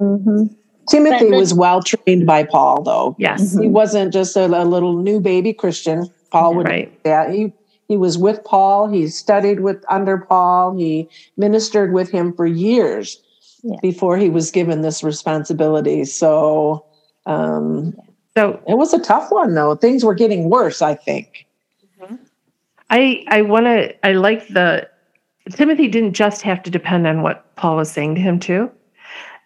Mm-hmm. 0.00 0.54
Timothy 0.88 1.30
was 1.30 1.54
well 1.54 1.82
trained 1.82 2.26
by 2.26 2.44
Paul, 2.44 2.82
though. 2.82 3.16
Yes, 3.18 3.56
he 3.58 3.68
wasn't 3.68 4.12
just 4.12 4.36
a, 4.36 4.46
a 4.46 4.64
little 4.64 4.96
new 4.96 5.20
baby 5.20 5.52
Christian. 5.52 6.08
Paul 6.30 6.54
would 6.56 6.66
right. 6.66 6.92
yeah 7.04 7.30
he 7.30 7.52
he 7.88 7.96
was 7.96 8.18
with 8.18 8.42
Paul. 8.44 8.88
He 8.88 9.08
studied 9.08 9.60
with 9.60 9.84
under 9.88 10.18
Paul. 10.18 10.76
He 10.76 11.08
ministered 11.36 11.92
with 11.92 12.10
him 12.10 12.32
for 12.32 12.46
years 12.46 13.22
yeah. 13.62 13.76
before 13.82 14.16
he 14.16 14.28
was 14.28 14.50
given 14.50 14.82
this 14.82 15.02
responsibility. 15.02 16.04
So, 16.04 16.84
um, 17.26 17.96
so 18.36 18.60
it 18.66 18.76
was 18.76 18.92
a 18.92 19.00
tough 19.00 19.30
one, 19.30 19.54
though. 19.54 19.76
Things 19.76 20.04
were 20.04 20.14
getting 20.14 20.50
worse. 20.50 20.82
I 20.82 20.94
think. 20.94 21.46
Mm-hmm. 22.00 22.16
I 22.90 23.24
I 23.28 23.42
want 23.42 23.66
to. 23.66 24.06
I 24.06 24.12
like 24.12 24.48
the 24.48 24.88
Timothy 25.50 25.88
didn't 25.88 26.14
just 26.14 26.42
have 26.42 26.62
to 26.64 26.70
depend 26.70 27.06
on 27.06 27.22
what 27.22 27.54
Paul 27.56 27.76
was 27.76 27.90
saying 27.90 28.16
to 28.16 28.20
him 28.20 28.38
too. 28.38 28.70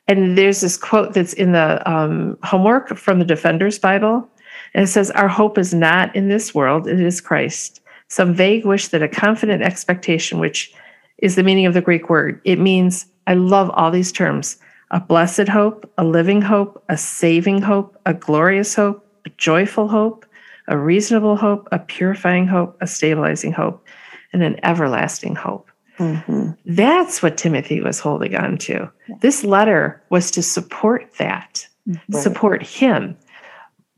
And 0.09 0.37
there's 0.37 0.61
this 0.61 0.77
quote 0.77 1.15
that's 1.15 1.35
in 1.35 1.53
the 1.53 1.89
um, 1.91 2.39
homework 2.43 2.97
from 2.97 3.19
the 3.19 3.25
Defender's 3.25 3.79
Bible. 3.79 4.29
And 4.75 4.85
it 4.85 4.89
says, 4.89 5.11
Our 5.13 5.29
hope 5.29 5.59
is 5.59 5.73
not 5.73 6.15
in 6.17 6.29
this 6.29 6.55
world, 6.55 6.89
it 6.89 7.01
is 7.01 7.21
Christ 7.21 7.81
some 8.11 8.35
vague 8.35 8.65
wish 8.65 8.89
that 8.89 9.05
a 9.05 9.09
confident 9.09 9.63
expectation, 9.63 10.41
which 10.41 10.75
is 11.19 11.37
the 11.37 11.45
meaning 11.45 11.65
of 11.65 11.75
the 11.75 11.81
Greek 11.81 12.11
word, 12.11 12.41
it 12.45 12.59
means, 12.59 13.07
I 13.27 13.35
love 13.35 13.71
all 13.71 13.91
these 13.91 14.13
terms 14.13 14.59
a 14.93 14.99
blessed 14.99 15.47
hope, 15.47 15.89
a 15.99 16.05
living 16.05 16.43
hope, 16.43 16.83
a 16.89 16.97
saving 16.97 17.63
hope, 17.63 17.97
a 18.07 18.13
glorious 18.13 18.75
hope, 18.75 19.07
a 19.25 19.31
joyful 19.37 19.87
hope, 19.87 20.27
a 20.67 20.77
reasonable 20.77 21.37
hope, 21.37 21.69
a 21.71 21.79
purifying 21.79 22.49
hope, 22.49 22.77
a 22.81 22.89
stabilizing 22.89 23.53
hope, 23.53 23.87
and 24.33 24.43
an 24.43 24.59
everlasting 24.65 25.37
hope. 25.37 25.70
Mm-hmm. 26.01 26.53
That's 26.65 27.23
what 27.23 27.37
Timothy 27.37 27.83
was 27.83 28.01
holding 28.01 28.35
on 28.35 28.57
to. 28.59 28.91
This 29.21 29.45
letter 29.45 30.03
was 30.09 30.31
to 30.33 30.43
support 30.43 31.13
that, 31.19 31.69
right. 31.87 32.23
support 32.23 32.63
him. 32.63 33.17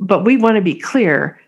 But 0.00 0.24
we 0.24 0.36
want 0.36 0.56
to 0.56 0.62
be 0.62 0.74
clear 0.74 1.40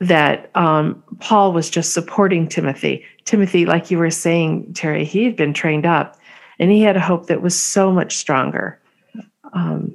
that 0.00 0.50
um, 0.56 1.02
Paul 1.20 1.52
was 1.52 1.70
just 1.70 1.94
supporting 1.94 2.48
Timothy. 2.48 3.04
Timothy, 3.24 3.64
like 3.64 3.90
you 3.90 3.98
were 3.98 4.10
saying, 4.10 4.74
Terry, 4.74 5.04
he 5.04 5.24
had 5.24 5.36
been 5.36 5.54
trained 5.54 5.86
up 5.86 6.18
and 6.58 6.70
he 6.70 6.82
had 6.82 6.96
a 6.96 7.00
hope 7.00 7.28
that 7.28 7.40
was 7.40 7.58
so 7.58 7.92
much 7.92 8.16
stronger 8.16 8.80
um, 9.52 9.94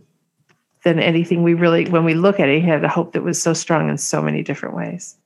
than 0.84 0.99
anything 0.99 1.43
we 1.43 1.54
really, 1.54 1.89
when 1.89 2.06
we 2.06 2.13
look 2.13 2.39
at 2.39 2.47
it, 2.47 2.62
he 2.62 2.67
had 2.67 2.84
a 2.84 2.89
hope 2.89 3.12
that 3.12 3.23
was 3.23 3.41
so 3.41 3.54
strong 3.54 3.89
in 3.89 3.97
so 3.97 4.21
many 4.21 4.41
different 4.41 4.75
ways. 4.75 5.17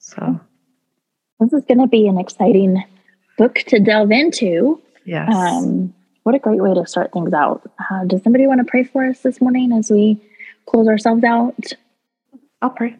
So, 0.00 0.40
this 1.38 1.52
is 1.52 1.64
going 1.64 1.80
to 1.80 1.86
be 1.86 2.08
an 2.08 2.18
exciting 2.18 2.82
book 3.36 3.56
to 3.68 3.78
delve 3.78 4.10
into. 4.10 4.80
Yes. 5.04 5.34
Um, 5.34 5.94
what 6.24 6.34
a 6.34 6.38
great 6.38 6.60
way 6.60 6.74
to 6.74 6.86
start 6.86 7.12
things 7.12 7.32
out. 7.32 7.70
Uh, 7.90 8.04
does 8.04 8.22
somebody 8.22 8.46
want 8.46 8.58
to 8.58 8.64
pray 8.64 8.84
for 8.84 9.04
us 9.04 9.20
this 9.20 9.40
morning 9.40 9.72
as 9.72 9.90
we 9.90 10.20
close 10.66 10.88
ourselves 10.88 11.22
out? 11.22 11.72
I'll 12.62 12.70
pray. 12.70 12.96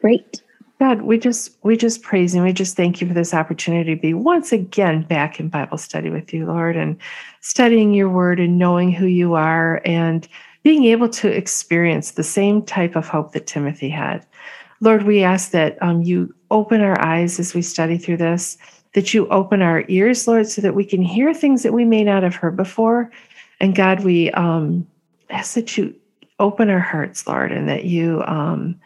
Great. 0.00 0.42
God, 0.78 1.02
we 1.02 1.16
just 1.16 1.56
we 1.62 1.76
just 1.76 2.02
praise 2.02 2.34
you. 2.34 2.42
We 2.42 2.52
just 2.52 2.76
thank 2.76 3.00
you 3.00 3.08
for 3.08 3.14
this 3.14 3.32
opportunity 3.32 3.94
to 3.94 4.00
be 4.00 4.12
once 4.12 4.52
again 4.52 5.02
back 5.02 5.40
in 5.40 5.48
Bible 5.48 5.78
study 5.78 6.10
with 6.10 6.34
you, 6.34 6.44
Lord, 6.44 6.76
and 6.76 6.98
studying 7.40 7.94
your 7.94 8.10
word 8.10 8.38
and 8.38 8.58
knowing 8.58 8.92
who 8.92 9.06
you 9.06 9.34
are 9.34 9.80
and 9.86 10.28
being 10.62 10.84
able 10.84 11.08
to 11.08 11.28
experience 11.28 12.10
the 12.10 12.22
same 12.22 12.60
type 12.62 12.94
of 12.94 13.08
hope 13.08 13.32
that 13.32 13.46
Timothy 13.46 13.88
had. 13.88 14.26
Lord, 14.80 15.04
we 15.04 15.22
ask 15.22 15.52
that 15.52 15.82
um, 15.82 16.02
you 16.02 16.34
open 16.50 16.82
our 16.82 17.00
eyes 17.00 17.40
as 17.40 17.54
we 17.54 17.62
study 17.62 17.96
through 17.96 18.18
this, 18.18 18.58
that 18.96 19.12
you 19.12 19.28
open 19.28 19.60
our 19.60 19.84
ears, 19.88 20.26
Lord, 20.26 20.48
so 20.48 20.62
that 20.62 20.74
we 20.74 20.82
can 20.82 21.02
hear 21.02 21.34
things 21.34 21.62
that 21.62 21.74
we 21.74 21.84
may 21.84 22.02
not 22.02 22.22
have 22.22 22.34
heard 22.34 22.56
before. 22.56 23.10
And 23.60 23.74
God, 23.74 24.02
we 24.02 24.30
um, 24.30 24.86
ask 25.28 25.52
that 25.52 25.76
you 25.76 25.94
open 26.40 26.70
our 26.70 26.80
hearts, 26.80 27.26
Lord, 27.26 27.52
and 27.52 27.68
that 27.68 27.84
you 27.84 28.24
um, 28.26 28.80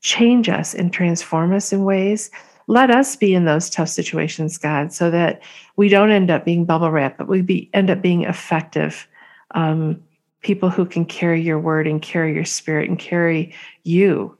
change 0.00 0.48
us 0.48 0.74
and 0.74 0.92
transform 0.92 1.52
us 1.52 1.72
in 1.72 1.82
ways. 1.82 2.30
Let 2.68 2.92
us 2.92 3.16
be 3.16 3.34
in 3.34 3.46
those 3.46 3.68
tough 3.68 3.88
situations, 3.88 4.58
God, 4.58 4.92
so 4.92 5.10
that 5.10 5.42
we 5.74 5.88
don't 5.88 6.12
end 6.12 6.30
up 6.30 6.44
being 6.44 6.64
bubble 6.64 6.92
wrap, 6.92 7.18
but 7.18 7.26
we 7.26 7.42
be, 7.42 7.68
end 7.74 7.90
up 7.90 8.00
being 8.00 8.22
effective 8.22 9.08
um, 9.56 10.00
people 10.42 10.70
who 10.70 10.86
can 10.86 11.04
carry 11.04 11.42
your 11.42 11.58
word 11.58 11.88
and 11.88 12.00
carry 12.00 12.32
your 12.32 12.44
spirit 12.44 12.88
and 12.88 13.00
carry 13.00 13.52
you 13.82 14.37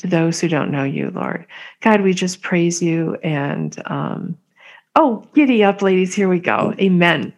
to 0.00 0.06
those 0.06 0.40
who 0.40 0.48
don't 0.48 0.70
know 0.70 0.84
you, 0.84 1.10
Lord. 1.10 1.46
God, 1.80 2.00
we 2.00 2.12
just 2.14 2.42
praise 2.42 2.82
you 2.82 3.16
and 3.22 3.80
um, 3.86 4.36
oh, 4.96 5.24
giddy 5.34 5.62
up, 5.62 5.82
ladies. 5.82 6.14
Here 6.14 6.28
we 6.28 6.40
go. 6.40 6.74
Amen. 6.80 7.32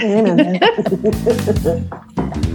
Amen. 0.00 0.60